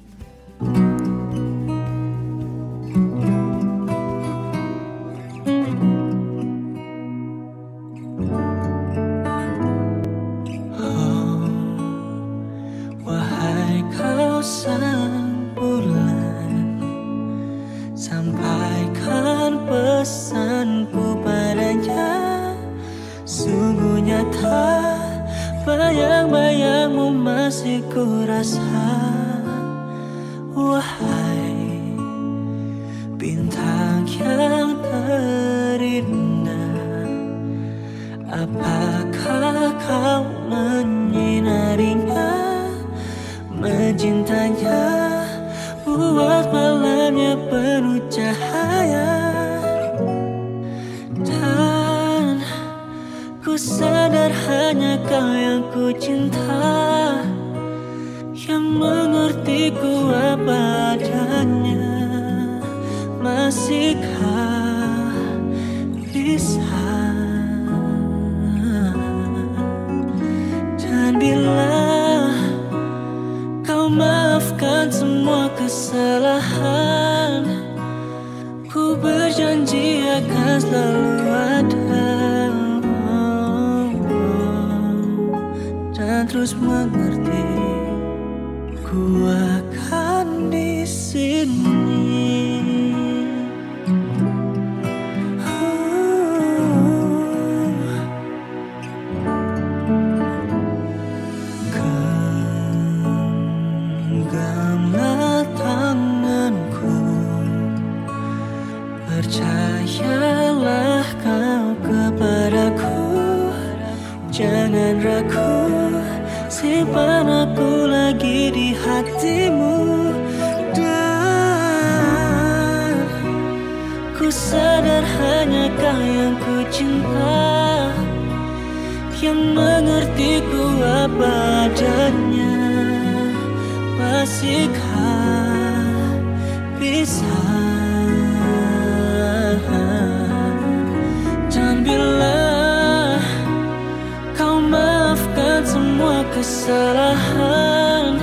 Kesalahan. 146.34 148.18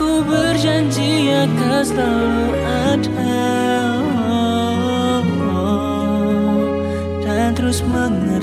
Ku 0.00 0.24
berjanji 0.24 1.28
akan 1.36 1.84
selalu 1.84 2.48
ada. 2.64 3.44
Dan 7.20 7.52
terus 7.52 7.84
mengerti 7.84 8.37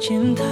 yang 0.00 0.32
ku 0.32 0.49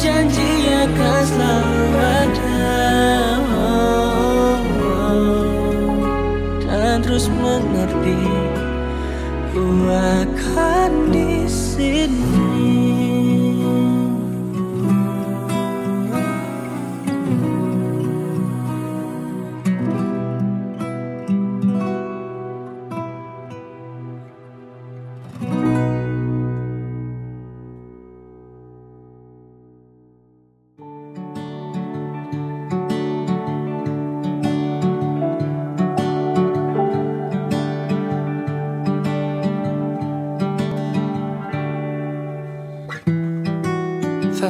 Ku 0.00 0.08
berjanji 0.08 0.52
akan 0.80 1.22
selalu 1.28 1.84
ada 2.00 2.64
Dan 6.64 7.04
terus 7.04 7.28
mengerti 7.28 8.24
Ku 9.52 9.60
akan 9.92 11.12
di 11.12 11.44
sini 11.44 12.39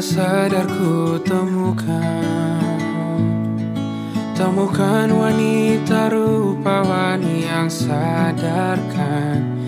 Sadar 0.01 0.65
ku 0.65 1.21
temukan. 1.21 2.65
Temukan 4.33 5.13
wanita 5.13 6.09
rupawan 6.09 7.21
yang 7.21 7.69
sadarkan. 7.69 9.61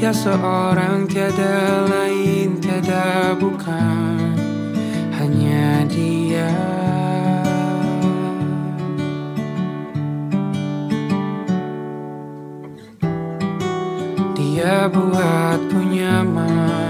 Dia 0.00 0.08
seorang 0.08 1.04
tiada 1.04 1.84
lain 1.84 2.56
tiada 2.64 3.36
bukan. 3.36 4.32
Hanya 5.20 5.84
dia. 5.84 6.48
Dia 14.32 14.88
buatku 14.88 15.76
nyaman 15.92 16.83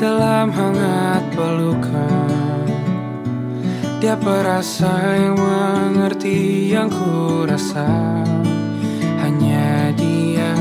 Dalam 0.00 0.48
hangat 0.48 1.28
pelukan. 1.36 2.64
Dia 4.00 4.16
perasa 4.16 4.88
yang 5.12 5.36
mengerti 5.36 6.72
yang 6.72 6.88
ku 6.88 7.44
rasa. 7.44 7.84
Hanya 9.20 9.92
dia. 9.92 10.56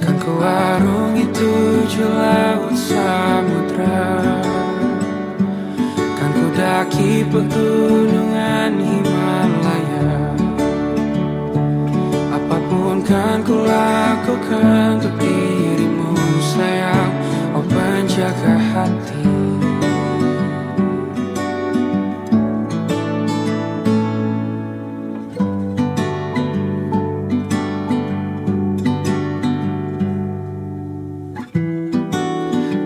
Kan 0.00 0.16
ku 0.16 0.32
warungi 0.40 1.28
tujuh 1.28 2.08
laut 2.08 2.72
samudra. 2.72 4.32
Kan 6.16 6.30
ku 6.32 6.46
daki 6.56 7.20
pegunungan 7.28 8.80
Himalaya 8.80 9.07
Apa 13.08 13.16
pun 13.16 13.24
kan 13.24 13.40
ku 13.40 13.56
lakukan 13.64 15.00
untuk 15.00 15.16
dirimu 15.16 16.12
sayang. 16.52 17.12
Oh 17.56 17.64
penjaga 17.64 18.54
hati. 18.68 19.24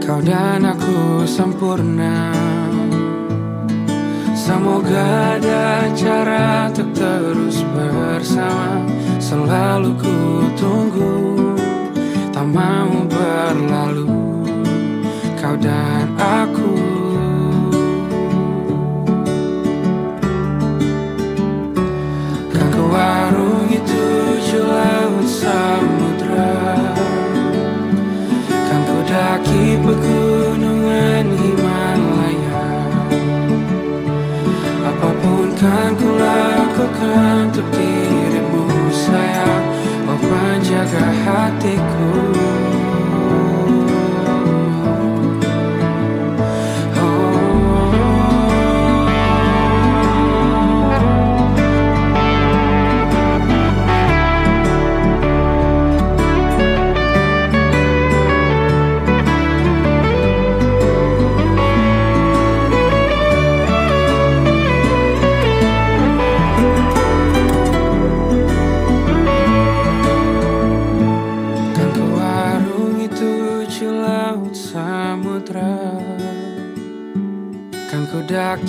Kau 0.07 0.23
dan 0.23 0.63
aku 0.63 1.27
sempurna. 1.27 2.31
Semoga 4.39 5.35
ada 5.35 5.91
cara 5.99 6.71
untuk 6.71 6.95
terus 6.95 7.67
bersama 7.75 9.02
Selalu 9.33 9.97
ku 9.97 10.45
tunggu 10.61 11.17
Tak 12.37 12.45
mau 12.53 13.01
berlalu. 13.09 14.13
Kau 15.41 15.57
dan 15.57 16.05
aku. 16.21 16.77
Kan 22.53 22.67
ku 22.77 22.85
warungi 22.93 23.81
tujuh 23.81 24.69
laut 24.69 25.25
samudra. 25.25 26.77
Kan 28.69 28.81
ku 28.85 28.97
daki 29.09 29.81
pegunungan 29.81 31.25
Himalaya. 31.41 32.69
Apa 34.93 35.09
pun 35.25 35.49
kan 35.57 35.91
ku 35.97 36.21
lakukan 36.21 37.49
untuk 37.49 37.69
dirimu 37.73 38.22
sayang 39.13 39.65
Oh 40.09 40.19
hatiku 41.25 42.42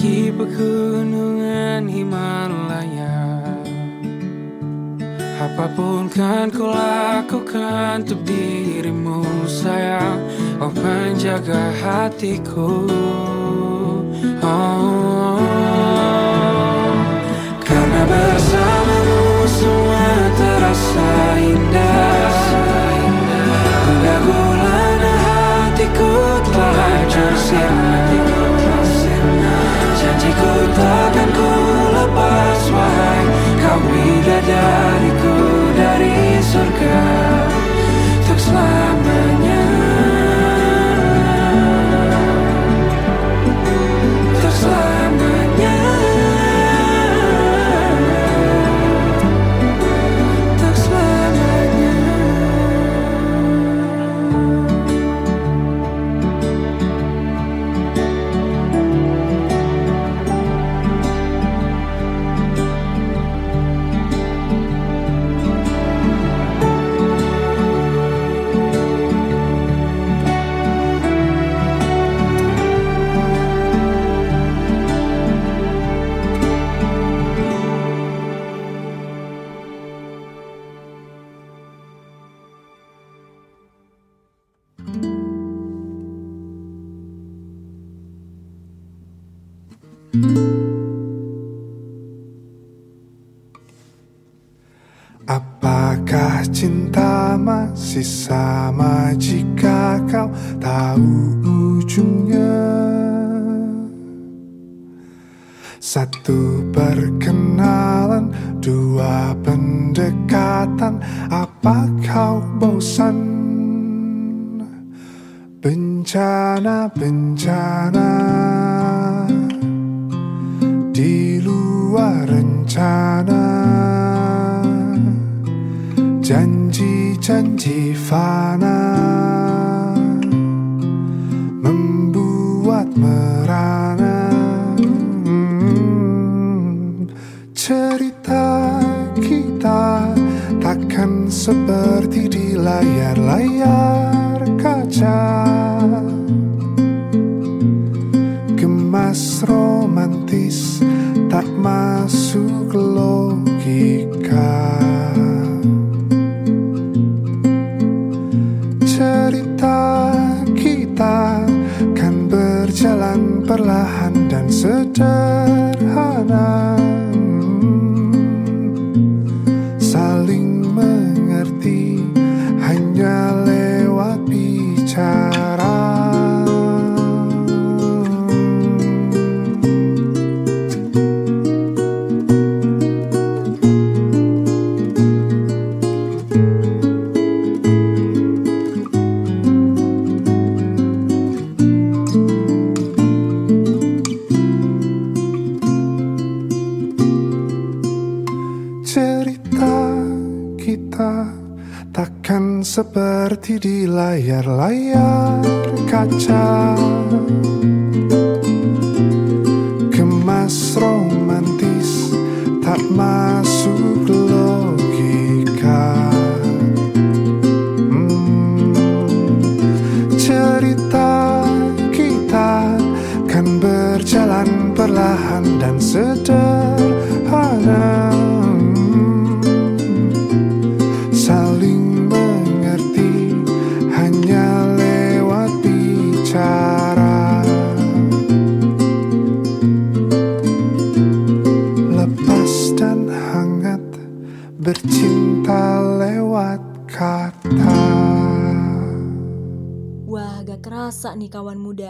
ku 0.03 0.09
daki 0.11 0.35
pegunungan 0.35 1.87
Himalaya 1.87 3.39
Apa 5.39 5.71
pun 5.71 6.11
kan 6.11 6.51
ku 6.51 6.67
lakukan 6.67 8.03
untuk 8.03 8.19
dirimu 8.27 9.23
sayang. 9.47 10.19
Oh 10.59 10.71
penjaga 10.71 11.71
hatiku. 11.79 12.87
Oh. 14.43 15.39
Karena 17.63 18.01
bersamamu 18.07 19.23
semua 19.51 20.07
terasa 20.35 21.11
indah. 21.43 22.35
Gundah 23.83 24.19
gulana 24.23 25.13
hatiku 25.27 26.11
telah 26.51 26.75
hancur 26.91 27.33
sirna 27.35 28.32
Janjiku 30.23 30.55
takkan 30.71 31.29
ku 31.35 31.51
lepas 31.91 32.61
wahai 32.71 33.23
Kau 33.59 33.79
bidadariku 33.91 35.35
dari 35.75 36.39
surga 36.39 37.52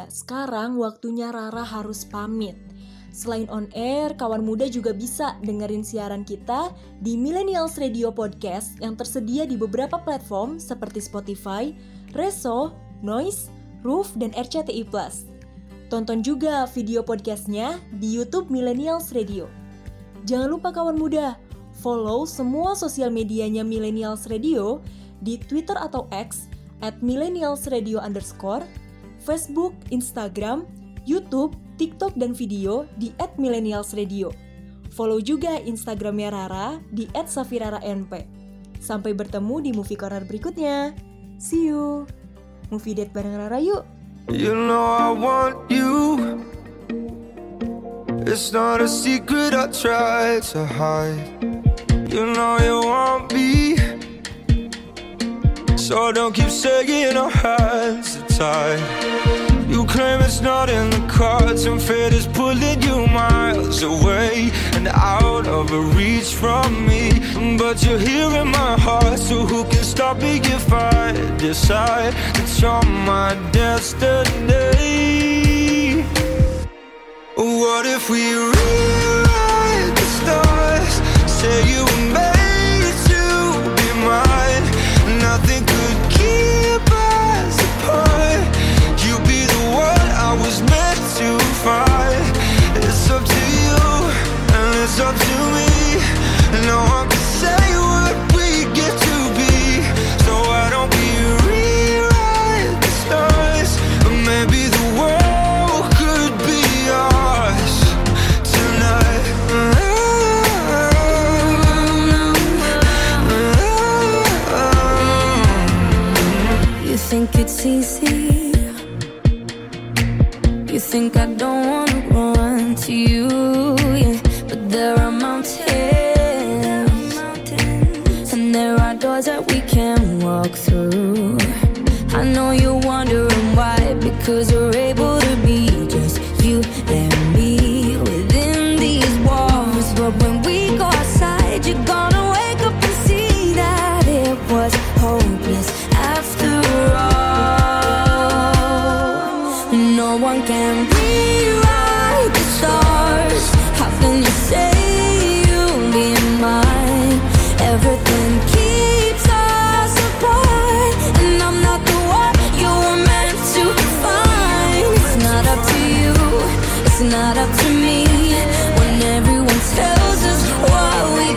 muda. 0.04 0.12
Sekarang 0.12 0.76
waktunya 0.76 1.32
Rara 1.32 1.64
harus 1.64 2.04
pamit. 2.04 2.60
Selain 3.14 3.46
on 3.54 3.70
air, 3.78 4.18
kawan 4.18 4.42
muda 4.42 4.66
juga 4.66 4.90
bisa 4.90 5.38
dengerin 5.46 5.86
siaran 5.86 6.26
kita 6.26 6.74
di 7.00 7.14
Millennials 7.14 7.78
Radio 7.78 8.10
Podcast 8.10 8.82
yang 8.82 8.98
tersedia 8.98 9.46
di 9.46 9.54
beberapa 9.54 10.02
platform 10.02 10.58
seperti 10.58 10.98
Spotify, 10.98 11.70
Reso, 12.18 12.74
Noise, 13.06 13.54
Roof, 13.86 14.18
dan 14.18 14.34
RCTI+. 14.34 14.90
Tonton 15.94 16.26
juga 16.26 16.66
video 16.74 17.06
podcastnya 17.06 17.78
di 18.02 18.18
YouTube 18.18 18.50
Millennials 18.50 19.14
Radio. 19.14 19.46
Jangan 20.26 20.50
lupa 20.50 20.74
kawan 20.74 20.98
muda, 20.98 21.38
follow 21.86 22.26
semua 22.26 22.74
sosial 22.74 23.14
medianya 23.14 23.62
Millennials 23.62 24.26
Radio 24.26 24.82
di 25.22 25.38
Twitter 25.38 25.78
atau 25.78 26.10
X 26.10 26.50
at 26.82 26.98
Millennials 27.06 27.70
Radio 27.70 28.02
underscore, 28.02 28.66
Facebook, 29.24 29.72
Instagram, 29.90 30.68
YouTube, 31.08 31.56
TikTok, 31.80 32.14
dan 32.20 32.36
video 32.36 32.84
di 33.00 33.16
at 33.18 33.32
Millennials 33.40 33.96
Radio. 33.96 34.30
Follow 34.94 35.18
juga 35.18 35.58
Instagramnya 35.58 36.30
Rara 36.30 36.68
di 36.94 37.10
SafiraRaNP. 37.10 38.30
Sampai 38.78 39.16
bertemu 39.16 39.56
di 39.64 39.72
movie 39.74 39.98
corner 39.98 40.22
berikutnya. 40.28 40.94
See 41.40 41.72
you! 41.72 42.06
Movie 42.70 42.94
date 42.94 43.16
bareng 43.16 43.40
Rara 43.40 43.58
yuk! 43.58 43.88
You 44.30 44.54
know 44.54 44.86
I 44.86 45.10
want 45.12 45.68
you. 45.72 46.20
It's 48.24 48.56
not 48.56 48.80
a 48.80 48.88
secret 48.88 49.52
I 49.52 49.68
try 49.68 50.40
to 50.56 50.64
hide. 50.64 51.44
You 52.08 52.32
know 52.32 52.56
you 52.62 52.80
want 52.88 53.34
me. 53.36 53.76
So 55.76 56.16
don't 56.16 56.32
keep 56.32 56.48
saying 56.48 57.18
our 57.20 57.28
hands 57.28 58.23
You 58.34 59.86
claim 59.86 60.22
it's 60.22 60.42
not 60.42 60.68
in 60.68 60.90
the 60.90 61.06
cards, 61.08 61.66
and 61.66 61.80
fate 61.80 62.14
is 62.14 62.26
pulling 62.26 62.82
you 62.82 63.06
miles 63.08 63.84
away 63.84 64.52
and 64.74 64.88
out 64.88 65.46
of 65.48 65.72
reach 65.96 66.34
from 66.34 66.88
me. 66.88 67.12
But 67.58 67.86
you're 67.86 68.00
here 68.00 68.42
in 68.42 68.48
my 68.48 68.76
heart, 68.80 69.20
so 69.20 69.46
who 69.46 69.64
can 69.66 69.84
stop 69.84 70.18
me 70.18 70.38
if 70.38 70.74
I 70.74 71.12
decide 71.38 72.14
that 72.36 72.50
you're 72.60 72.84
my 73.06 73.36
destiny? 73.52 74.74
What 77.36 77.86
if 77.86 78.10
we 78.10 78.34
rewrite 78.34 79.96
the 79.96 80.08
stars? 80.20 80.94
Say 81.32 81.58
you 81.72 81.83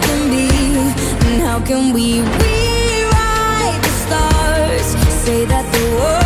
can 0.02 0.30
be, 0.30 1.38
how 1.40 1.60
can 1.60 1.92
we 1.92 2.20
rewrite 2.20 3.82
the 3.82 3.92
stars? 4.04 4.86
Say 5.24 5.44
that 5.46 5.64
the 5.72 5.96
world 5.96 6.25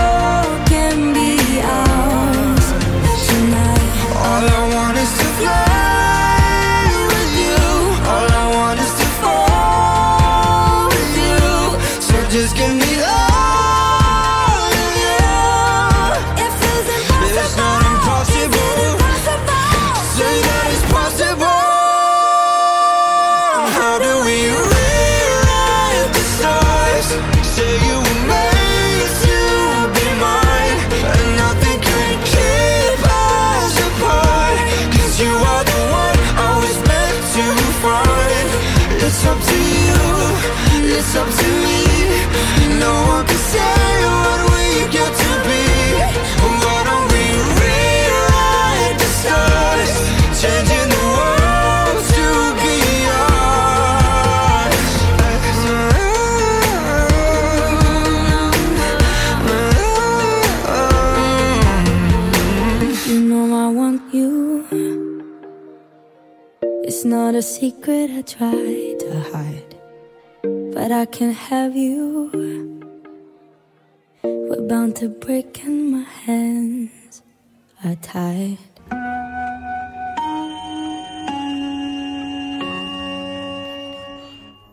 a 67.40 67.42
secret 67.42 68.10
I 68.12 68.20
try 68.20 68.92
to 69.00 69.10
hide, 69.32 69.72
but 70.76 70.92
I 70.92 71.08
can't 71.08 71.32
have 71.32 71.72
you. 71.72 72.28
We're 74.20 74.68
bound 74.68 75.00
to 75.00 75.08
break, 75.08 75.64
and 75.64 75.88
my 75.88 76.04
hands 76.04 77.24
are 77.80 77.96
tied. 78.04 78.60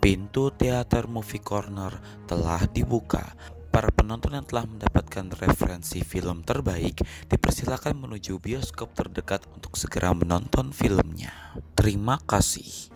Pintu 0.04 0.52
teater 0.60 1.08
Movie 1.08 1.40
Corner 1.40 1.96
telah 2.28 2.68
dibuka. 2.68 3.32
Para 3.78 3.94
penonton 3.94 4.34
yang 4.34 4.42
telah 4.42 4.66
mendapatkan 4.66 5.38
referensi 5.38 6.02
film 6.02 6.42
terbaik 6.42 6.98
dipersilakan 7.30 8.10
menuju 8.10 8.42
bioskop 8.42 8.98
terdekat 8.98 9.46
untuk 9.54 9.78
segera 9.78 10.18
menonton 10.18 10.74
filmnya. 10.74 11.30
Terima 11.78 12.18
kasih. 12.26 12.90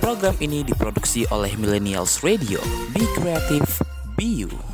Program 0.00 0.40
ini 0.40 0.64
diproduksi 0.64 1.28
oleh 1.28 1.52
Millennials 1.60 2.24
Radio. 2.24 2.64
Be 2.96 3.04
creative, 3.12 3.84
be 4.16 4.48
you. 4.48 4.73